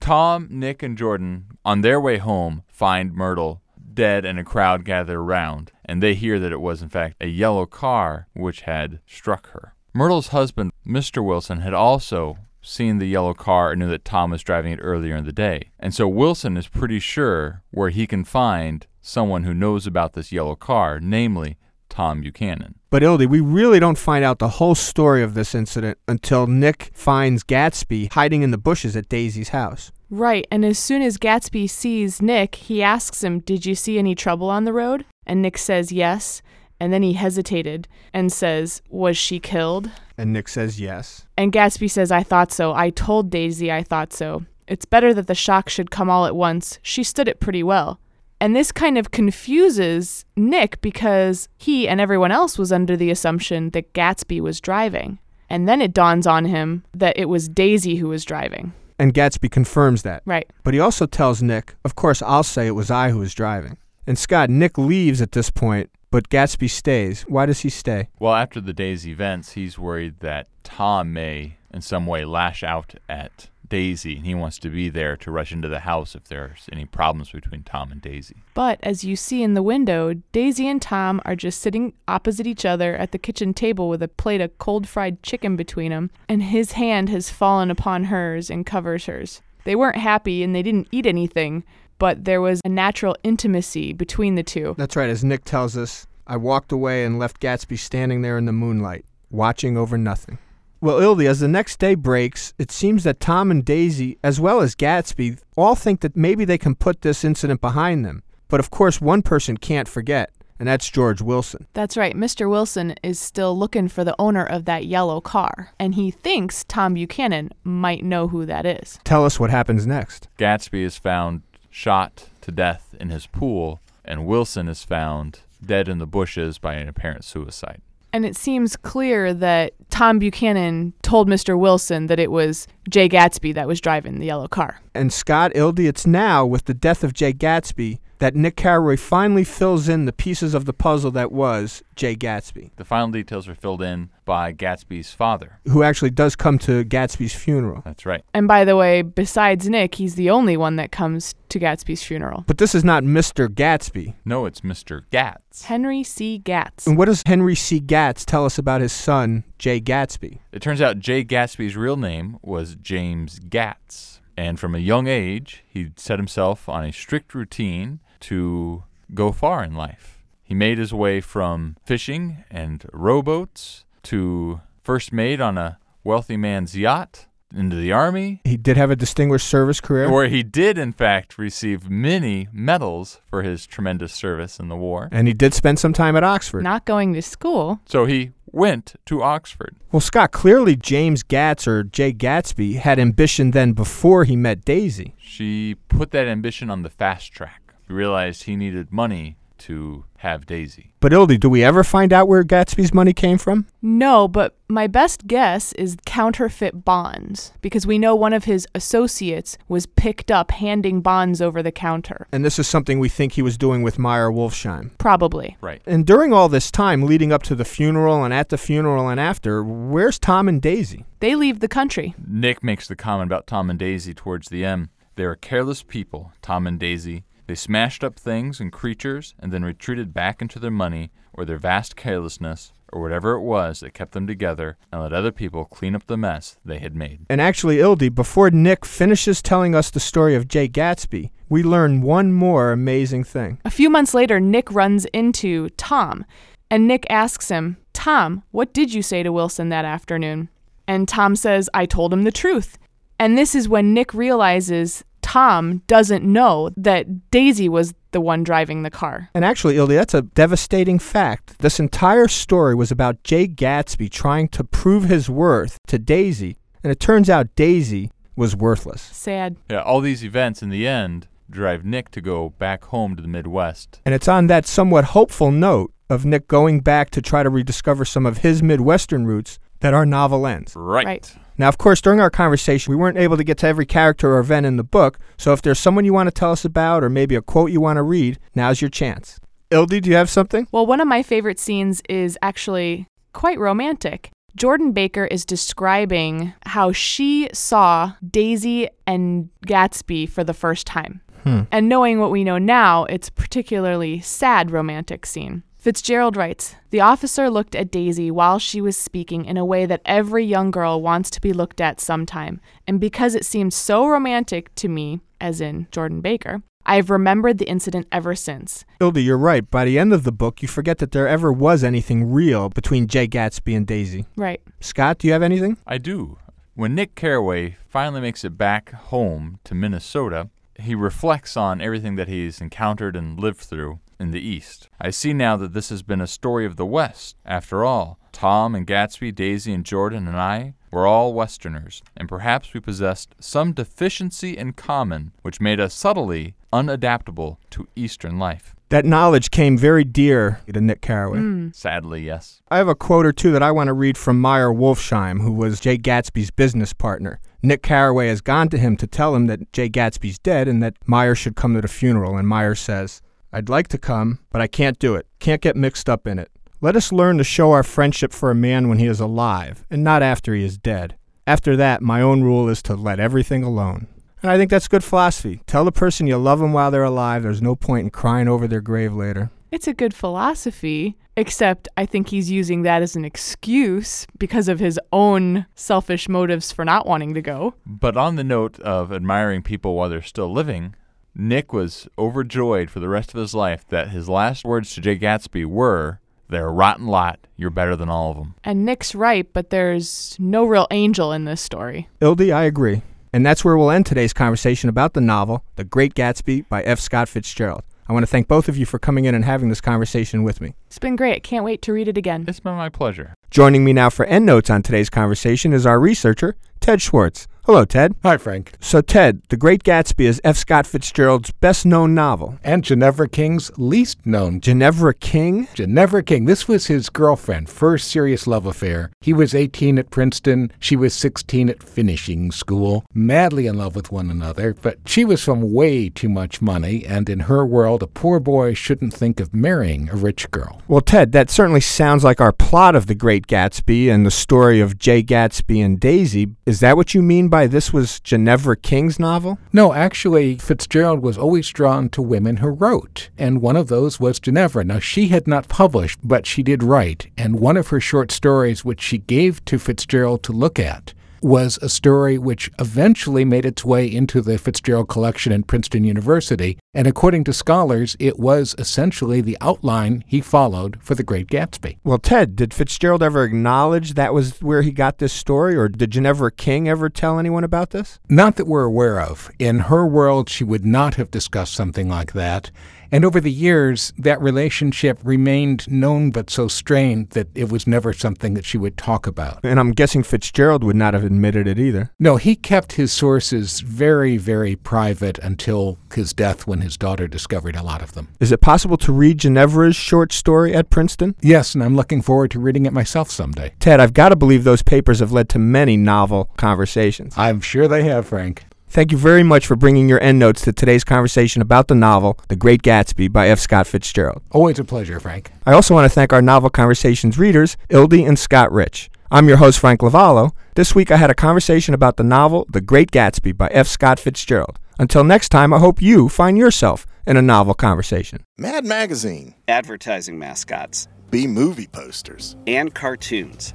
Tom, 0.00 0.48
Nick, 0.50 0.82
and 0.82 0.98
Jordan, 0.98 1.46
on 1.64 1.80
their 1.80 1.98
way 1.98 2.18
home, 2.18 2.62
find 2.68 3.14
Myrtle 3.14 3.62
dead 3.98 4.24
and 4.24 4.38
a 4.38 4.44
crowd 4.44 4.84
gather 4.84 5.18
around, 5.18 5.72
and 5.84 6.00
they 6.00 6.14
hear 6.14 6.38
that 6.38 6.52
it 6.52 6.60
was, 6.60 6.82
in 6.82 6.88
fact, 6.88 7.16
a 7.20 7.26
yellow 7.26 7.66
car 7.66 8.28
which 8.32 8.60
had 8.60 9.00
struck 9.08 9.50
her. 9.50 9.74
Myrtle's 9.92 10.28
husband, 10.28 10.70
Mr. 10.86 11.22
Wilson, 11.24 11.62
had 11.62 11.74
also 11.74 12.38
seen 12.62 12.98
the 12.98 13.08
yellow 13.08 13.34
car 13.34 13.72
and 13.72 13.80
knew 13.80 13.88
that 13.88 14.04
Tom 14.04 14.30
was 14.30 14.44
driving 14.44 14.70
it 14.70 14.78
earlier 14.80 15.16
in 15.16 15.24
the 15.24 15.32
day. 15.32 15.70
And 15.80 15.92
so 15.92 16.06
Wilson 16.06 16.56
is 16.56 16.68
pretty 16.68 17.00
sure 17.00 17.64
where 17.72 17.90
he 17.90 18.06
can 18.06 18.22
find 18.22 18.86
someone 19.00 19.42
who 19.42 19.52
knows 19.52 19.84
about 19.84 20.12
this 20.12 20.30
yellow 20.30 20.54
car, 20.54 21.00
namely 21.00 21.56
Tom 21.88 22.20
Buchanan. 22.20 22.76
But 22.90 23.02
Ildy, 23.02 23.26
we 23.26 23.40
really 23.40 23.80
don't 23.80 23.98
find 23.98 24.24
out 24.24 24.38
the 24.38 24.48
whole 24.60 24.76
story 24.76 25.24
of 25.24 25.34
this 25.34 25.56
incident 25.56 25.98
until 26.06 26.46
Nick 26.46 26.92
finds 26.94 27.42
Gatsby 27.42 28.12
hiding 28.12 28.42
in 28.42 28.52
the 28.52 28.58
bushes 28.58 28.94
at 28.94 29.08
Daisy's 29.08 29.48
house. 29.48 29.90
Right, 30.10 30.46
and 30.50 30.64
as 30.64 30.78
soon 30.78 31.02
as 31.02 31.18
Gatsby 31.18 31.68
sees 31.68 32.22
Nick, 32.22 32.54
he 32.54 32.82
asks 32.82 33.22
him, 33.22 33.40
Did 33.40 33.66
you 33.66 33.74
see 33.74 33.98
any 33.98 34.14
trouble 34.14 34.48
on 34.48 34.64
the 34.64 34.72
road? 34.72 35.04
And 35.26 35.42
Nick 35.42 35.58
says 35.58 35.92
yes. 35.92 36.40
And 36.80 36.92
then 36.92 37.02
he 37.02 37.12
hesitated 37.14 37.88
and 38.14 38.32
says, 38.32 38.80
Was 38.88 39.18
she 39.18 39.38
killed? 39.38 39.90
And 40.16 40.32
Nick 40.32 40.48
says 40.48 40.80
yes. 40.80 41.26
And 41.36 41.52
Gatsby 41.52 41.90
says, 41.90 42.10
I 42.10 42.22
thought 42.22 42.52
so. 42.52 42.72
I 42.72 42.90
told 42.90 43.30
Daisy 43.30 43.70
I 43.70 43.82
thought 43.82 44.12
so. 44.12 44.44
It's 44.66 44.84
better 44.84 45.12
that 45.14 45.26
the 45.26 45.34
shock 45.34 45.68
should 45.68 45.90
come 45.90 46.08
all 46.08 46.26
at 46.26 46.36
once. 46.36 46.78
She 46.82 47.02
stood 47.02 47.28
it 47.28 47.40
pretty 47.40 47.62
well. 47.62 48.00
And 48.40 48.54
this 48.54 48.70
kind 48.70 48.96
of 48.96 49.10
confuses 49.10 50.24
Nick 50.36 50.80
because 50.80 51.48
he 51.58 51.88
and 51.88 52.00
everyone 52.00 52.30
else 52.30 52.56
was 52.56 52.70
under 52.70 52.96
the 52.96 53.10
assumption 53.10 53.70
that 53.70 53.92
Gatsby 53.92 54.40
was 54.40 54.60
driving. 54.60 55.18
And 55.50 55.68
then 55.68 55.82
it 55.82 55.94
dawns 55.94 56.26
on 56.26 56.44
him 56.44 56.84
that 56.94 57.18
it 57.18 57.28
was 57.28 57.48
Daisy 57.48 57.96
who 57.96 58.08
was 58.08 58.24
driving. 58.24 58.72
And 58.98 59.14
Gatsby 59.14 59.50
confirms 59.50 60.02
that. 60.02 60.22
Right. 60.26 60.50
But 60.64 60.74
he 60.74 60.80
also 60.80 61.06
tells 61.06 61.42
Nick, 61.42 61.76
Of 61.84 61.94
course, 61.94 62.20
I'll 62.22 62.42
say 62.42 62.66
it 62.66 62.72
was 62.72 62.90
I 62.90 63.10
who 63.10 63.18
was 63.18 63.34
driving. 63.34 63.78
And 64.06 64.18
Scott, 64.18 64.50
Nick 64.50 64.78
leaves 64.78 65.20
at 65.20 65.32
this 65.32 65.50
point, 65.50 65.90
but 66.10 66.30
Gatsby 66.30 66.70
stays. 66.70 67.22
Why 67.28 67.46
does 67.46 67.60
he 67.60 67.68
stay? 67.68 68.08
Well, 68.18 68.34
after 68.34 68.60
the 68.60 68.72
day's 68.72 69.06
events, 69.06 69.52
he's 69.52 69.78
worried 69.78 70.20
that 70.20 70.48
Tom 70.64 71.12
may, 71.12 71.58
in 71.72 71.82
some 71.82 72.06
way, 72.06 72.24
lash 72.24 72.62
out 72.64 72.94
at 73.08 73.50
Daisy, 73.68 74.16
and 74.16 74.26
he 74.26 74.34
wants 74.34 74.58
to 74.60 74.68
be 74.70 74.88
there 74.88 75.16
to 75.18 75.30
rush 75.30 75.52
into 75.52 75.68
the 75.68 75.80
house 75.80 76.14
if 76.14 76.24
there's 76.24 76.68
any 76.72 76.84
problems 76.84 77.30
between 77.30 77.62
Tom 77.62 77.92
and 77.92 78.00
Daisy. 78.00 78.36
But 78.54 78.78
as 78.82 79.04
you 79.04 79.16
see 79.16 79.42
in 79.42 79.54
the 79.54 79.62
window, 79.62 80.14
Daisy 80.32 80.66
and 80.68 80.80
Tom 80.80 81.20
are 81.24 81.36
just 81.36 81.60
sitting 81.60 81.92
opposite 82.06 82.46
each 82.46 82.64
other 82.64 82.96
at 82.96 83.12
the 83.12 83.18
kitchen 83.18 83.54
table 83.54 83.88
with 83.88 84.02
a 84.02 84.08
plate 84.08 84.40
of 84.40 84.56
cold 84.58 84.88
fried 84.88 85.22
chicken 85.22 85.56
between 85.56 85.90
them, 85.90 86.10
and 86.28 86.42
his 86.42 86.72
hand 86.72 87.08
has 87.08 87.30
fallen 87.30 87.70
upon 87.70 88.04
hers 88.04 88.50
and 88.50 88.66
covers 88.66 89.06
hers. 89.06 89.42
They 89.64 89.76
weren't 89.76 89.96
happy 89.96 90.42
and 90.42 90.54
they 90.54 90.62
didn't 90.62 90.88
eat 90.90 91.06
anything, 91.06 91.64
but 91.98 92.24
there 92.24 92.40
was 92.40 92.60
a 92.64 92.68
natural 92.68 93.16
intimacy 93.22 93.92
between 93.92 94.34
the 94.34 94.42
two. 94.42 94.74
That's 94.78 94.96
right, 94.96 95.10
as 95.10 95.24
Nick 95.24 95.44
tells 95.44 95.76
us, 95.76 96.06
I 96.26 96.36
walked 96.36 96.72
away 96.72 97.04
and 97.04 97.18
left 97.18 97.40
Gatsby 97.40 97.78
standing 97.78 98.22
there 98.22 98.38
in 98.38 98.44
the 98.44 98.52
moonlight, 98.52 99.04
watching 99.30 99.76
over 99.76 99.98
nothing. 99.98 100.38
Well, 100.80 101.00
Ildy, 101.00 101.26
as 101.26 101.40
the 101.40 101.48
next 101.48 101.80
day 101.80 101.96
breaks, 101.96 102.54
it 102.56 102.70
seems 102.70 103.02
that 103.02 103.18
Tom 103.18 103.50
and 103.50 103.64
Daisy, 103.64 104.16
as 104.22 104.38
well 104.38 104.60
as 104.60 104.76
Gatsby, 104.76 105.40
all 105.56 105.74
think 105.74 106.02
that 106.02 106.14
maybe 106.14 106.44
they 106.44 106.58
can 106.58 106.76
put 106.76 107.02
this 107.02 107.24
incident 107.24 107.60
behind 107.60 108.04
them. 108.04 108.22
But 108.46 108.60
of 108.60 108.70
course, 108.70 109.00
one 109.00 109.22
person 109.22 109.56
can't 109.56 109.88
forget, 109.88 110.30
and 110.56 110.68
that's 110.68 110.88
George 110.88 111.20
Wilson. 111.20 111.66
That's 111.74 111.96
right. 111.96 112.14
Mr. 112.14 112.48
Wilson 112.48 112.94
is 113.02 113.18
still 113.18 113.58
looking 113.58 113.88
for 113.88 114.04
the 114.04 114.14
owner 114.20 114.44
of 114.44 114.66
that 114.66 114.86
yellow 114.86 115.20
car, 115.20 115.72
and 115.80 115.96
he 115.96 116.12
thinks 116.12 116.62
Tom 116.62 116.94
Buchanan 116.94 117.50
might 117.64 118.04
know 118.04 118.28
who 118.28 118.46
that 118.46 118.64
is. 118.64 119.00
Tell 119.02 119.24
us 119.24 119.40
what 119.40 119.50
happens 119.50 119.84
next. 119.84 120.28
Gatsby 120.38 120.84
is 120.84 120.96
found 120.96 121.42
shot 121.70 122.28
to 122.42 122.52
death 122.52 122.94
in 123.00 123.08
his 123.08 123.26
pool, 123.26 123.80
and 124.04 124.26
Wilson 124.26 124.68
is 124.68 124.84
found 124.84 125.40
dead 125.64 125.88
in 125.88 125.98
the 125.98 126.06
bushes 126.06 126.58
by 126.58 126.74
an 126.74 126.86
apparent 126.86 127.24
suicide. 127.24 127.82
And 128.12 128.24
it 128.24 128.36
seems 128.36 128.76
clear 128.76 129.34
that 129.34 129.74
Tom 129.90 130.18
Buchanan 130.18 130.94
told 131.02 131.28
Mr. 131.28 131.58
Wilson 131.58 132.06
that 132.06 132.18
it 132.18 132.30
was 132.30 132.66
Jay 132.88 133.08
Gatsby 133.08 133.54
that 133.54 133.68
was 133.68 133.80
driving 133.80 134.18
the 134.18 134.26
yellow 134.26 134.48
car. 134.48 134.80
And 134.94 135.12
Scott 135.12 135.52
Ildy, 135.54 135.86
it's 135.86 136.06
now, 136.06 136.46
with 136.46 136.64
the 136.64 136.74
death 136.74 137.04
of 137.04 137.12
Jay 137.12 137.32
Gatsby, 137.32 137.98
that 138.18 138.34
Nick 138.34 138.56
Carraway 138.56 138.96
finally 138.96 139.44
fills 139.44 139.88
in 139.88 140.04
the 140.04 140.12
pieces 140.12 140.54
of 140.54 140.64
the 140.64 140.72
puzzle 140.72 141.10
that 141.12 141.30
was 141.32 141.82
Jay 141.96 142.14
Gatsby, 142.16 142.70
The 142.76 142.84
final 142.84 143.08
details 143.10 143.48
are 143.48 143.54
filled 143.54 143.82
in 143.82 144.10
by 144.24 144.52
Gatsby's 144.52 145.12
father. 145.12 145.58
who 145.68 145.82
actually 145.82 146.10
does 146.10 146.36
come 146.36 146.58
to 146.60 146.84
Gatsby's 146.84 147.34
funeral. 147.34 147.82
That's 147.84 148.04
right. 148.06 148.22
And 148.34 148.46
by 148.46 148.64
the 148.64 148.76
way, 148.76 149.02
besides 149.02 149.68
Nick, 149.68 149.94
he's 149.96 150.14
the 150.16 150.30
only 150.30 150.56
one 150.56 150.76
that 150.76 150.92
comes 150.92 151.34
to 151.48 151.58
Gatsby's 151.58 152.02
funeral. 152.02 152.44
But 152.46 152.58
this 152.58 152.74
is 152.74 152.84
not 152.84 153.02
Mr. 153.04 153.48
Gatsby. 153.48 154.14
No, 154.24 154.46
it's 154.46 154.60
Mr. 154.60 155.02
Gatz. 155.10 155.64
Henry 155.64 156.02
C. 156.04 156.40
Gatz. 156.44 156.86
And 156.86 156.96
what 156.98 157.06
does 157.06 157.22
Henry 157.26 157.54
C. 157.54 157.80
Gatz 157.80 158.24
tell 158.24 158.44
us 158.44 158.58
about 158.58 158.80
his 158.80 158.92
son, 158.92 159.44
Jay 159.58 159.80
Gatsby? 159.80 160.38
It 160.52 160.60
turns 160.62 160.80
out 160.82 160.98
Jay 160.98 161.24
Gatsby's 161.24 161.76
real 161.76 161.96
name 161.96 162.38
was 162.42 162.74
James 162.76 163.40
Gatz. 163.40 164.20
And 164.36 164.60
from 164.60 164.74
a 164.74 164.78
young 164.78 165.08
age, 165.08 165.64
he 165.68 165.90
set 165.96 166.18
himself 166.20 166.68
on 166.68 166.84
a 166.84 166.92
strict 166.92 167.34
routine 167.34 167.98
to 168.20 168.84
go 169.14 169.32
far 169.32 169.64
in 169.64 169.74
life. 169.74 170.18
He 170.42 170.54
made 170.54 170.78
his 170.78 170.92
way 170.94 171.20
from 171.20 171.76
fishing 171.84 172.44
and 172.50 172.84
rowboats 172.92 173.84
to 174.04 174.60
first 174.82 175.12
mate 175.12 175.40
on 175.40 175.58
a 175.58 175.78
wealthy 176.04 176.36
man's 176.36 176.76
yacht 176.76 177.26
into 177.54 177.76
the 177.76 177.90
army, 177.92 178.42
He 178.44 178.58
did 178.58 178.76
have 178.76 178.90
a 178.90 178.96
distinguished 178.96 179.48
service 179.48 179.80
career. 179.80 180.10
where 180.12 180.28
he 180.28 180.42
did, 180.42 180.76
in 180.76 180.92
fact, 180.92 181.38
receive 181.38 181.88
many 181.88 182.46
medals 182.52 183.22
for 183.26 183.42
his 183.42 183.66
tremendous 183.66 184.12
service 184.12 184.58
in 184.60 184.68
the 184.68 184.76
war. 184.76 185.08
and 185.10 185.26
he 185.26 185.32
did 185.32 185.54
spend 185.54 185.78
some 185.78 185.94
time 185.94 186.14
at 186.14 186.22
Oxford. 186.24 186.62
Not 186.62 186.84
going 186.84 187.14
to 187.14 187.22
school. 187.22 187.80
So 187.86 188.04
he 188.04 188.32
went 188.52 188.96
to 189.06 189.22
Oxford. 189.22 189.76
Well, 189.92 190.00
Scott, 190.00 190.30
clearly 190.30 190.76
James 190.76 191.22
Gatz 191.22 191.66
or 191.66 191.84
Jay 191.84 192.12
Gatsby 192.12 192.76
had 192.76 192.98
ambition 192.98 193.52
then 193.52 193.72
before 193.72 194.24
he 194.24 194.36
met 194.36 194.64
Daisy. 194.66 195.14
She 195.18 195.76
put 195.88 196.10
that 196.10 196.26
ambition 196.26 196.68
on 196.68 196.82
the 196.82 196.90
fast 196.90 197.32
track. 197.32 197.67
He 197.88 197.94
realized 197.94 198.44
he 198.44 198.54
needed 198.54 198.92
money 198.92 199.38
to 199.58 200.04
have 200.18 200.46
Daisy. 200.46 200.92
But 201.00 201.12
Ildy, 201.12 201.38
do 201.38 201.48
we 201.48 201.62
ever 201.64 201.84
find 201.84 202.12
out 202.12 202.28
where 202.28 202.44
Gatsby's 202.44 202.94
money 202.94 203.12
came 203.12 203.38
from? 203.38 203.66
No, 203.82 204.28
but 204.28 204.56
my 204.68 204.86
best 204.86 205.26
guess 205.26 205.72
is 205.72 205.96
counterfeit 206.06 206.84
bonds 206.84 207.52
because 207.60 207.86
we 207.86 207.98
know 207.98 208.14
one 208.14 208.32
of 208.32 208.44
his 208.44 208.66
associates 208.74 209.58
was 209.68 209.86
picked 209.86 210.30
up 210.30 210.50
handing 210.50 211.00
bonds 211.00 211.40
over 211.40 211.62
the 211.62 211.72
counter. 211.72 212.26
And 212.32 212.44
this 212.44 212.58
is 212.58 212.68
something 212.68 212.98
we 212.98 213.08
think 213.08 213.32
he 213.32 213.42
was 213.42 213.58
doing 213.58 213.82
with 213.82 213.98
Meyer 213.98 214.30
Wolfshiem. 214.30 214.90
Probably. 214.98 215.56
Right. 215.60 215.82
And 215.86 216.06
during 216.06 216.32
all 216.32 216.48
this 216.48 216.70
time 216.70 217.02
leading 217.02 217.32
up 217.32 217.42
to 217.44 217.54
the 217.54 217.64
funeral 217.64 218.24
and 218.24 218.34
at 218.34 218.48
the 218.48 218.58
funeral 218.58 219.08
and 219.08 219.20
after, 219.20 219.62
where's 219.62 220.18
Tom 220.18 220.48
and 220.48 220.60
Daisy? 220.60 221.04
They 221.20 221.34
leave 221.34 221.60
the 221.60 221.68
country. 221.68 222.14
Nick 222.24 222.62
makes 222.62 222.86
the 222.86 222.96
comment 222.96 223.28
about 223.28 223.46
Tom 223.46 223.70
and 223.70 223.78
Daisy 223.78 224.14
towards 224.14 224.48
the 224.48 224.64
end. 224.64 224.88
They 225.16 225.24
are 225.24 225.34
careless 225.34 225.82
people, 225.82 226.32
Tom 226.42 226.64
and 226.66 226.78
Daisy. 226.78 227.24
They 227.48 227.54
smashed 227.54 228.04
up 228.04 228.18
things 228.18 228.60
and 228.60 228.70
creatures 228.70 229.34
and 229.40 229.50
then 229.50 229.64
retreated 229.64 230.12
back 230.12 230.42
into 230.42 230.58
their 230.58 230.70
money 230.70 231.10
or 231.32 231.46
their 231.46 231.56
vast 231.56 231.96
carelessness 231.96 232.72
or 232.92 233.00
whatever 233.00 233.32
it 233.32 233.40
was 233.40 233.80
that 233.80 233.94
kept 233.94 234.12
them 234.12 234.26
together 234.26 234.76
and 234.92 235.00
let 235.00 235.14
other 235.14 235.32
people 235.32 235.64
clean 235.64 235.94
up 235.94 236.06
the 236.06 236.18
mess 236.18 236.58
they 236.62 236.78
had 236.78 236.94
made. 236.94 237.20
And 237.30 237.40
actually, 237.40 237.80
Ildy, 237.80 238.10
before 238.10 238.50
Nick 238.50 238.84
finishes 238.84 239.40
telling 239.40 239.74
us 239.74 239.88
the 239.88 239.98
story 239.98 240.34
of 240.34 240.46
Jay 240.46 240.68
Gatsby, 240.68 241.30
we 241.48 241.62
learn 241.62 242.02
one 242.02 242.32
more 242.32 242.70
amazing 242.70 243.24
thing. 243.24 243.60
A 243.64 243.70
few 243.70 243.88
months 243.88 244.12
later, 244.12 244.38
Nick 244.40 244.70
runs 244.70 245.06
into 245.06 245.70
Tom, 245.70 246.26
and 246.70 246.86
Nick 246.86 247.06
asks 247.08 247.48
him, 247.48 247.78
Tom, 247.94 248.42
what 248.50 248.74
did 248.74 248.92
you 248.92 249.02
say 249.02 249.22
to 249.22 249.32
Wilson 249.32 249.70
that 249.70 249.86
afternoon? 249.86 250.50
And 250.86 251.08
Tom 251.08 251.34
says, 251.34 251.70
I 251.72 251.86
told 251.86 252.12
him 252.12 252.24
the 252.24 252.30
truth. 252.30 252.76
And 253.18 253.38
this 253.38 253.54
is 253.54 253.70
when 253.70 253.94
Nick 253.94 254.12
realizes 254.12 255.02
Tom 255.28 255.82
doesn't 255.86 256.24
know 256.24 256.70
that 256.74 257.30
Daisy 257.30 257.68
was 257.68 257.92
the 258.12 258.20
one 258.20 258.42
driving 258.42 258.82
the 258.82 258.90
car. 258.90 259.28
And 259.34 259.44
actually, 259.44 259.76
Ildy, 259.76 259.94
that's 259.94 260.14
a 260.14 260.22
devastating 260.22 260.98
fact. 260.98 261.58
This 261.58 261.78
entire 261.78 262.28
story 262.28 262.74
was 262.74 262.90
about 262.90 263.22
Jay 263.24 263.46
Gatsby 263.46 264.10
trying 264.10 264.48
to 264.48 264.64
prove 264.64 265.04
his 265.04 265.28
worth 265.28 265.76
to 265.88 265.98
Daisy, 265.98 266.56
and 266.82 266.90
it 266.90 266.98
turns 266.98 267.28
out 267.28 267.54
Daisy 267.56 268.10
was 268.36 268.56
worthless. 268.56 269.02
Sad. 269.02 269.56
Yeah, 269.68 269.82
all 269.82 270.00
these 270.00 270.24
events 270.24 270.62
in 270.62 270.70
the 270.70 270.86
end 270.86 271.28
drive 271.50 271.84
Nick 271.84 272.10
to 272.12 272.22
go 272.22 272.50
back 272.58 272.84
home 272.84 273.14
to 273.14 273.20
the 273.20 273.28
Midwest. 273.28 274.00
And 274.06 274.14
it's 274.14 274.28
on 274.28 274.46
that 274.46 274.64
somewhat 274.64 275.04
hopeful 275.06 275.50
note 275.50 275.92
of 276.08 276.24
Nick 276.24 276.48
going 276.48 276.80
back 276.80 277.10
to 277.10 277.20
try 277.20 277.42
to 277.42 277.50
rediscover 277.50 278.06
some 278.06 278.24
of 278.24 278.38
his 278.38 278.62
Midwestern 278.62 279.26
roots 279.26 279.58
that 279.80 279.92
our 279.92 280.06
novel 280.06 280.46
ends. 280.46 280.74
Right. 280.74 281.04
Right. 281.04 281.36
Now, 281.58 281.68
of 281.68 281.76
course, 281.76 282.00
during 282.00 282.20
our 282.20 282.30
conversation, 282.30 282.92
we 282.92 282.96
weren't 282.96 283.18
able 283.18 283.36
to 283.36 283.44
get 283.44 283.58
to 283.58 283.66
every 283.66 283.84
character 283.84 284.34
or 284.34 284.38
event 284.38 284.64
in 284.64 284.76
the 284.76 284.84
book, 284.84 285.18
so 285.36 285.52
if 285.52 285.60
there's 285.60 285.80
someone 285.80 286.04
you 286.04 286.14
want 286.14 286.28
to 286.28 286.32
tell 286.32 286.52
us 286.52 286.64
about 286.64 287.02
or 287.02 287.10
maybe 287.10 287.34
a 287.34 287.42
quote 287.42 287.72
you 287.72 287.80
want 287.80 287.96
to 287.96 288.02
read, 288.02 288.38
now's 288.54 288.80
your 288.80 288.90
chance. 288.90 289.40
Ildy, 289.70 290.00
do 290.00 290.08
you 290.08 290.16
have 290.16 290.30
something? 290.30 290.68
Well, 290.70 290.86
one 290.86 291.00
of 291.00 291.08
my 291.08 291.22
favorite 291.22 291.58
scenes 291.58 292.00
is 292.08 292.38
actually 292.40 293.06
quite 293.32 293.58
romantic. 293.58 294.30
Jordan 294.56 294.92
Baker 294.92 295.26
is 295.26 295.44
describing 295.44 296.54
how 296.66 296.92
she 296.92 297.50
saw 297.52 298.14
Daisy 298.28 298.88
and 299.06 299.50
Gatsby 299.66 300.28
for 300.28 300.42
the 300.42 300.54
first 300.54 300.86
time. 300.86 301.20
Hmm. 301.44 301.62
And 301.70 301.88
knowing 301.88 302.18
what 302.18 302.30
we 302.30 302.44
know 302.44 302.58
now, 302.58 303.04
it's 303.04 303.28
a 303.28 303.32
particularly 303.32 304.20
sad 304.20 304.70
romantic 304.70 305.26
scene. 305.26 305.62
Fitzgerald 305.78 306.36
writes 306.36 306.74
The 306.90 307.00
officer 307.00 307.48
looked 307.48 307.76
at 307.76 307.92
Daisy 307.92 308.32
while 308.32 308.58
she 308.58 308.80
was 308.80 308.96
speaking 308.96 309.44
in 309.44 309.56
a 309.56 309.64
way 309.64 309.86
that 309.86 310.02
every 310.04 310.44
young 310.44 310.72
girl 310.72 311.00
wants 311.00 311.30
to 311.30 311.40
be 311.40 311.52
looked 311.52 311.80
at 311.80 312.00
sometime. 312.00 312.60
And 312.88 312.98
because 312.98 313.36
it 313.36 313.46
seemed 313.46 313.72
so 313.72 314.08
romantic 314.08 314.74
to 314.74 314.88
me, 314.88 315.20
as 315.40 315.60
in 315.60 315.86
Jordan 315.92 316.20
Baker, 316.20 316.62
I've 316.84 317.10
remembered 317.10 317.58
the 317.58 317.68
incident 317.68 318.08
ever 318.10 318.34
since. 318.34 318.84
Ildy, 319.00 319.22
you're 319.22 319.38
right. 319.38 319.70
By 319.70 319.84
the 319.84 320.00
end 320.00 320.12
of 320.12 320.24
the 320.24 320.32
book, 320.32 320.62
you 320.62 320.68
forget 320.68 320.98
that 320.98 321.12
there 321.12 321.28
ever 321.28 321.52
was 321.52 321.84
anything 321.84 322.32
real 322.32 322.70
between 322.70 323.06
Jay 323.06 323.28
Gatsby 323.28 323.76
and 323.76 323.86
Daisy. 323.86 324.26
Right. 324.36 324.60
Scott, 324.80 325.18
do 325.18 325.28
you 325.28 325.32
have 325.32 325.44
anything? 325.44 325.76
I 325.86 325.98
do. 325.98 326.38
When 326.74 326.96
Nick 326.96 327.14
Carraway 327.14 327.76
finally 327.88 328.20
makes 328.20 328.44
it 328.44 328.58
back 328.58 328.90
home 328.92 329.60
to 329.62 329.76
Minnesota, 329.76 330.48
he 330.74 330.96
reflects 330.96 331.56
on 331.56 331.80
everything 331.80 332.16
that 332.16 332.26
he's 332.26 332.60
encountered 332.60 333.14
and 333.14 333.38
lived 333.38 333.60
through 333.60 334.00
in 334.18 334.30
the 334.30 334.40
East. 334.40 334.88
I 335.00 335.10
see 335.10 335.32
now 335.32 335.56
that 335.56 335.72
this 335.72 335.88
has 335.90 336.02
been 336.02 336.20
a 336.20 336.26
story 336.26 336.66
of 336.66 336.76
the 336.76 336.86
West. 336.86 337.36
After 337.44 337.84
all, 337.84 338.18
Tom 338.32 338.74
and 338.74 338.86
Gatsby, 338.86 339.34
Daisy 339.34 339.72
and 339.72 339.84
Jordan 339.84 340.28
and 340.28 340.36
I 340.36 340.74
were 340.90 341.06
all 341.06 341.34
Westerners, 341.34 342.02
and 342.16 342.28
perhaps 342.28 342.72
we 342.72 342.80
possessed 342.80 343.34
some 343.40 343.72
deficiency 343.72 344.56
in 344.56 344.72
common 344.72 345.32
which 345.42 345.60
made 345.60 345.80
us 345.80 345.94
subtly 345.94 346.54
unadaptable 346.72 347.56
to 347.70 347.88
Eastern 347.96 348.38
life. 348.38 348.74
That 348.90 349.04
knowledge 349.04 349.50
came 349.50 349.76
very 349.76 350.04
dear 350.04 350.60
to 350.72 350.80
Nick 350.80 351.02
Carraway. 351.02 351.38
Hmm. 351.40 351.68
Sadly, 351.72 352.22
yes. 352.22 352.62
I 352.70 352.78
have 352.78 352.88
a 352.88 352.94
quote 352.94 353.26
or 353.26 353.32
two 353.32 353.52
that 353.52 353.62
I 353.62 353.70
want 353.70 353.88
to 353.88 353.92
read 353.92 354.16
from 354.16 354.40
Meyer 354.40 354.70
Wolfshiem, 354.70 355.42
who 355.42 355.52
was 355.52 355.78
Jay 355.78 355.98
Gatsby's 355.98 356.50
business 356.50 356.94
partner. 356.94 357.38
Nick 357.62 357.82
Carraway 357.82 358.28
has 358.28 358.40
gone 358.40 358.70
to 358.70 358.78
him 358.78 358.96
to 358.96 359.06
tell 359.06 359.34
him 359.34 359.46
that 359.48 359.72
Jay 359.74 359.90
Gatsby's 359.90 360.38
dead 360.38 360.68
and 360.68 360.82
that 360.82 360.94
Meyer 361.06 361.34
should 361.34 361.54
come 361.54 361.74
to 361.74 361.82
the 361.82 361.88
funeral, 361.88 362.38
and 362.38 362.48
Meyer 362.48 362.74
says, 362.74 363.20
I'd 363.52 363.68
like 363.68 363.88
to 363.88 363.98
come, 363.98 364.40
but 364.50 364.60
I 364.60 364.66
can't 364.66 364.98
do 364.98 365.14
it. 365.14 365.26
Can't 365.38 365.62
get 365.62 365.76
mixed 365.76 366.08
up 366.08 366.26
in 366.26 366.38
it. 366.38 366.50
Let 366.80 366.96
us 366.96 367.12
learn 367.12 367.38
to 367.38 367.44
show 367.44 367.72
our 367.72 367.82
friendship 367.82 368.32
for 368.32 368.50
a 368.50 368.54
man 368.54 368.88
when 368.88 368.98
he 368.98 369.06
is 369.06 369.20
alive, 369.20 369.84
and 369.90 370.04
not 370.04 370.22
after 370.22 370.54
he 370.54 370.64
is 370.64 370.76
dead. 370.78 371.16
After 371.46 371.74
that, 371.76 372.02
my 372.02 372.20
own 372.20 372.42
rule 372.42 372.68
is 372.68 372.82
to 372.82 372.94
let 372.94 373.18
everything 373.18 373.64
alone. 373.64 374.06
And 374.42 374.50
I 374.50 374.58
think 374.58 374.70
that's 374.70 374.86
good 374.86 375.02
philosophy. 375.02 375.62
Tell 375.66 375.84
the 375.84 375.90
person 375.90 376.26
you 376.26 376.36
love 376.36 376.60
them 376.60 376.72
while 376.72 376.90
they're 376.90 377.02
alive. 377.02 377.42
There's 377.42 377.62
no 377.62 377.74
point 377.74 378.04
in 378.04 378.10
crying 378.10 378.48
over 378.48 378.68
their 378.68 378.82
grave 378.82 379.14
later. 379.14 379.50
It's 379.70 379.88
a 379.88 379.94
good 379.94 380.14
philosophy, 380.14 381.16
except 381.36 381.88
I 381.96 382.06
think 382.06 382.28
he's 382.28 382.50
using 382.50 382.82
that 382.82 383.02
as 383.02 383.16
an 383.16 383.24
excuse 383.24 384.26
because 384.38 384.68
of 384.68 384.78
his 384.78 385.00
own 385.12 385.66
selfish 385.74 386.28
motives 386.28 386.70
for 386.70 386.84
not 386.84 387.06
wanting 387.06 387.34
to 387.34 387.42
go. 387.42 387.74
But 387.84 388.16
on 388.16 388.36
the 388.36 388.44
note 388.44 388.78
of 388.80 389.12
admiring 389.12 389.62
people 389.62 389.94
while 389.94 390.08
they're 390.08 390.22
still 390.22 390.52
living, 390.52 390.94
Nick 391.40 391.72
was 391.72 392.08
overjoyed 392.18 392.90
for 392.90 392.98
the 392.98 393.08
rest 393.08 393.32
of 393.32 393.38
his 393.40 393.54
life 393.54 393.86
that 393.90 394.08
his 394.08 394.28
last 394.28 394.64
words 394.64 394.92
to 394.94 395.00
Jay 395.00 395.16
Gatsby 395.16 395.64
were, 395.64 396.18
They're 396.48 396.66
a 396.66 396.72
rotten 396.72 397.06
lot. 397.06 397.38
You're 397.56 397.70
better 397.70 397.94
than 397.94 398.08
all 398.08 398.32
of 398.32 398.36
them. 398.36 398.56
And 398.64 398.84
Nick's 398.84 399.14
right, 399.14 399.46
but 399.52 399.70
there's 399.70 400.34
no 400.40 400.64
real 400.64 400.88
angel 400.90 401.32
in 401.32 401.44
this 401.44 401.60
story. 401.60 402.08
Ildy, 402.20 402.50
I 402.50 402.64
agree. 402.64 403.02
And 403.32 403.46
that's 403.46 403.64
where 403.64 403.76
we'll 403.76 403.90
end 403.92 404.06
today's 404.06 404.32
conversation 404.32 404.88
about 404.88 405.12
the 405.12 405.20
novel, 405.20 405.62
The 405.76 405.84
Great 405.84 406.14
Gatsby 406.14 406.68
by 406.68 406.82
F. 406.82 406.98
Scott 406.98 407.28
Fitzgerald. 407.28 407.84
I 408.08 408.12
want 408.14 408.22
to 408.24 408.26
thank 408.26 408.48
both 408.48 408.68
of 408.68 408.76
you 408.76 408.86
for 408.86 408.98
coming 408.98 409.26
in 409.26 409.34
and 409.34 409.44
having 409.44 409.68
this 409.68 409.82
conversation 409.82 410.42
with 410.42 410.60
me. 410.60 410.74
It's 410.86 410.98
been 410.98 411.14
great. 411.14 411.42
Can't 411.42 411.64
wait 411.64 411.82
to 411.82 411.92
read 411.92 412.08
it 412.08 412.16
again. 412.16 412.46
It's 412.48 412.58
been 412.58 412.74
my 412.74 412.88
pleasure. 412.88 413.34
Joining 413.50 413.84
me 413.84 413.92
now 413.92 414.08
for 414.08 414.24
endnotes 414.24 414.70
on 414.70 414.82
today's 414.82 415.10
conversation 415.10 415.74
is 415.74 415.84
our 415.84 416.00
researcher, 416.00 416.56
Ted 416.80 417.02
Schwartz. 417.02 417.46
Hello, 417.70 417.84
Ted. 417.84 418.14
Hi, 418.22 418.38
Frank. 418.38 418.72
So, 418.80 419.02
Ted, 419.02 419.42
The 419.50 419.58
Great 419.58 419.82
Gatsby 419.82 420.24
is 420.24 420.40
F. 420.42 420.56
Scott 420.56 420.86
Fitzgerald's 420.86 421.50
best 421.50 421.84
known 421.84 422.14
novel. 422.14 422.58
And 422.64 422.82
Ginevra 422.82 423.28
King's 423.28 423.70
least 423.76 424.24
known. 424.24 424.62
Ginevra 424.62 425.12
King? 425.12 425.68
Ginevra 425.74 426.22
King. 426.22 426.46
This 426.46 426.66
was 426.66 426.86
his 426.86 427.10
girlfriend, 427.10 427.68
first 427.68 428.10
serious 428.10 428.46
love 428.46 428.64
affair. 428.64 429.10
He 429.20 429.34
was 429.34 429.54
18 429.54 429.98
at 429.98 430.08
Princeton. 430.08 430.72
She 430.80 430.96
was 430.96 431.12
16 431.12 431.68
at 431.68 431.82
finishing 431.82 432.52
school. 432.52 433.04
Madly 433.12 433.66
in 433.66 433.76
love 433.76 433.94
with 433.94 434.10
one 434.10 434.30
another, 434.30 434.72
but 434.72 435.00
she 435.04 435.26
was 435.26 435.44
from 435.44 435.70
way 435.70 436.08
too 436.08 436.30
much 436.30 436.62
money, 436.62 437.04
and 437.04 437.28
in 437.28 437.40
her 437.40 437.66
world, 437.66 438.02
a 438.02 438.06
poor 438.06 438.40
boy 438.40 438.72
shouldn't 438.72 439.12
think 439.12 439.40
of 439.40 439.54
marrying 439.54 440.08
a 440.08 440.16
rich 440.16 440.50
girl. 440.50 440.80
Well, 440.88 441.02
Ted, 441.02 441.32
that 441.32 441.50
certainly 441.50 441.82
sounds 441.82 442.24
like 442.24 442.40
our 442.40 442.52
plot 442.52 442.96
of 442.96 443.08
The 443.08 443.14
Great 443.14 443.46
Gatsby 443.46 444.10
and 444.10 444.24
the 444.24 444.30
story 444.30 444.80
of 444.80 444.98
Jay 444.98 445.22
Gatsby 445.22 445.84
and 445.84 446.00
Daisy. 446.00 446.54
Is 446.64 446.80
that 446.80 446.96
what 446.96 447.12
you 447.12 447.20
mean 447.20 447.48
by 447.48 447.57
this 447.66 447.92
was 447.92 448.20
Ginevra 448.20 448.76
King's 448.76 449.18
novel? 449.18 449.58
No, 449.72 449.92
actually, 449.92 450.56
Fitzgerald 450.56 451.22
was 451.22 451.36
always 451.36 451.68
drawn 451.68 452.08
to 452.10 452.22
women 452.22 452.58
who 452.58 452.68
wrote, 452.68 453.30
and 453.36 453.60
one 453.60 453.76
of 453.76 453.88
those 453.88 454.20
was 454.20 454.38
Ginevra. 454.38 454.84
Now, 454.84 454.98
she 454.98 455.28
had 455.28 455.46
not 455.46 455.68
published, 455.68 456.20
but 456.22 456.46
she 456.46 456.62
did 456.62 456.82
write, 456.82 457.30
and 457.36 457.58
one 457.58 457.76
of 457.76 457.88
her 457.88 458.00
short 458.00 458.30
stories, 458.30 458.84
which 458.84 459.00
she 459.00 459.18
gave 459.18 459.64
to 459.64 459.78
Fitzgerald 459.78 460.42
to 460.44 460.52
look 460.52 460.78
at, 460.78 461.14
was 461.42 461.78
a 461.82 461.88
story 461.88 462.38
which 462.38 462.70
eventually 462.78 463.44
made 463.44 463.64
its 463.64 463.84
way 463.84 464.06
into 464.06 464.40
the 464.40 464.58
Fitzgerald 464.58 465.08
collection 465.08 465.52
in 465.52 465.62
Princeton 465.62 466.04
University, 466.04 466.78
and 466.94 467.06
according 467.06 467.44
to 467.44 467.52
scholars, 467.52 468.16
it 468.18 468.38
was 468.38 468.74
essentially 468.78 469.40
the 469.40 469.56
outline 469.60 470.24
he 470.26 470.40
followed 470.40 470.98
for 471.00 471.14
The 471.14 471.22
Great 471.22 471.48
Gatsby. 471.48 471.98
Well, 472.04 472.18
Ted, 472.18 472.56
did 472.56 472.74
Fitzgerald 472.74 473.22
ever 473.22 473.44
acknowledge 473.44 474.14
that 474.14 474.34
was 474.34 474.60
where 474.60 474.82
he 474.82 474.90
got 474.90 475.18
this 475.18 475.32
story, 475.32 475.76
or 475.76 475.88
did 475.88 476.10
Ginevra 476.10 476.52
King 476.52 476.88
ever 476.88 477.08
tell 477.08 477.38
anyone 477.38 477.64
about 477.64 477.90
this? 477.90 478.18
Not 478.28 478.56
that 478.56 478.66
we're 478.66 478.84
aware 478.84 479.20
of. 479.20 479.50
In 479.58 479.80
her 479.80 480.06
world, 480.06 480.48
she 480.48 480.64
would 480.64 480.84
not 480.84 481.14
have 481.14 481.30
discussed 481.30 481.74
something 481.74 482.08
like 482.08 482.32
that. 482.32 482.70
And 483.10 483.24
over 483.24 483.40
the 483.40 483.50
years, 483.50 484.12
that 484.18 484.40
relationship 484.40 485.18
remained 485.24 485.90
known 485.90 486.30
but 486.30 486.50
so 486.50 486.68
strained 486.68 487.30
that 487.30 487.48
it 487.54 487.70
was 487.70 487.86
never 487.86 488.12
something 488.12 488.54
that 488.54 488.64
she 488.64 488.78
would 488.78 488.96
talk 488.96 489.26
about. 489.26 489.60
And 489.62 489.80
I'm 489.80 489.92
guessing 489.92 490.22
Fitzgerald 490.22 490.84
would 490.84 490.96
not 490.96 491.14
have 491.14 491.24
admitted 491.24 491.66
it 491.66 491.78
either. 491.78 492.10
No, 492.18 492.36
he 492.36 492.54
kept 492.54 492.92
his 492.92 493.12
sources 493.12 493.80
very, 493.80 494.36
very 494.36 494.76
private 494.76 495.38
until 495.38 495.98
his 496.14 496.32
death 496.32 496.66
when 496.66 496.80
his 496.80 496.96
daughter 496.96 497.26
discovered 497.26 497.76
a 497.76 497.82
lot 497.82 498.02
of 498.02 498.12
them. 498.12 498.28
Is 498.40 498.52
it 498.52 498.60
possible 498.60 498.96
to 498.98 499.12
read 499.12 499.38
Ginevra's 499.38 499.96
short 499.96 500.32
story 500.32 500.74
at 500.74 500.90
Princeton? 500.90 501.34
Yes, 501.40 501.74
and 501.74 501.82
I'm 501.82 501.96
looking 501.96 502.22
forward 502.22 502.50
to 502.52 502.60
reading 502.60 502.86
it 502.86 502.92
myself 502.92 503.30
someday. 503.30 503.72
Ted, 503.80 504.00
I've 504.00 504.14
got 504.14 504.30
to 504.30 504.36
believe 504.36 504.64
those 504.64 504.82
papers 504.82 505.20
have 505.20 505.32
led 505.32 505.48
to 505.50 505.58
many 505.58 505.96
novel 505.96 506.50
conversations. 506.56 507.34
I'm 507.36 507.60
sure 507.60 507.88
they 507.88 508.04
have, 508.04 508.26
Frank. 508.26 508.64
Thank 508.90 509.12
you 509.12 509.18
very 509.18 509.42
much 509.42 509.66
for 509.66 509.76
bringing 509.76 510.08
your 510.08 510.18
endnotes 510.20 510.62
to 510.62 510.72
today's 510.72 511.04
conversation 511.04 511.60
about 511.60 511.88
the 511.88 511.94
novel, 511.94 512.38
The 512.48 512.56
Great 512.56 512.82
Gatsby 512.82 513.30
by 513.30 513.48
F. 513.48 513.58
Scott 513.60 513.86
Fitzgerald. 513.86 514.42
Oh, 514.50 514.58
Always 514.60 514.78
a 514.78 514.84
pleasure, 514.84 515.20
Frank. 515.20 515.52
I 515.66 515.72
also 515.72 515.94
want 515.94 516.06
to 516.06 516.08
thank 516.08 516.32
our 516.32 516.40
Novel 516.42 516.70
Conversations 516.70 517.38
readers, 517.38 517.76
Ildy 517.90 518.24
and 518.24 518.38
Scott 518.38 518.72
Rich. 518.72 519.10
I'm 519.30 519.46
your 519.46 519.58
host, 519.58 519.78
Frank 519.78 520.00
Lavallo. 520.00 520.52
This 520.74 520.94
week 520.94 521.10
I 521.10 521.16
had 521.18 521.30
a 521.30 521.34
conversation 521.34 521.92
about 521.92 522.16
the 522.16 522.24
novel, 522.24 522.66
The 522.70 522.80
Great 522.80 523.10
Gatsby 523.10 523.56
by 523.56 523.68
F. 523.68 523.86
Scott 523.86 524.18
Fitzgerald. 524.18 524.78
Until 524.98 525.22
next 525.22 525.50
time, 525.50 525.72
I 525.74 525.78
hope 525.78 526.00
you 526.02 526.28
find 526.30 526.56
yourself 526.56 527.06
in 527.26 527.36
a 527.36 527.42
novel 527.42 527.74
conversation. 527.74 528.42
Mad 528.56 528.84
Magazine, 528.86 529.54
advertising 529.68 530.38
mascots, 530.38 531.08
B 531.30 531.46
movie 531.46 531.86
posters. 531.88 532.56
and 532.66 532.94
cartoons. 532.94 533.74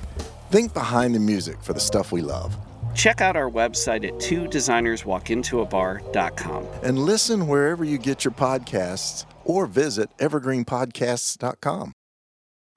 Think 0.51 0.73
behind 0.73 1.15
the 1.15 1.19
music 1.19 1.63
for 1.63 1.71
the 1.71 1.79
stuff 1.79 2.11
we 2.11 2.21
love. 2.21 2.57
Check 2.93 3.21
out 3.21 3.37
our 3.37 3.49
website 3.49 4.05
at 4.05 4.19
two 4.19 4.41
designerswalkintoabar.com. 4.41 6.67
And 6.83 6.99
listen 6.99 7.47
wherever 7.47 7.85
you 7.85 7.97
get 7.97 8.25
your 8.25 8.33
podcasts 8.33 9.23
or 9.45 9.65
visit 9.65 10.09
evergreenpodcasts.com. 10.17 11.93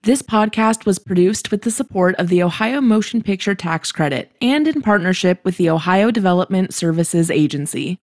This 0.05 0.23
podcast 0.23 0.87
was 0.87 1.01
produced 1.01 1.51
with 1.51 1.63
the 1.63 1.73
support 1.73 2.15
of 2.17 2.29
the 2.29 2.45
Ohio 2.45 2.81
Motion 2.81 3.23
Picture 3.23 3.57
Tax 3.57 3.91
Credit 3.91 4.31
and 4.41 4.69
in 4.69 4.81
partnership 4.81 5.45
with 5.45 5.57
the 5.57 5.69
Ohio 5.69 6.13
Development 6.13 6.73
Services 6.73 7.29
Agency. 7.29 7.99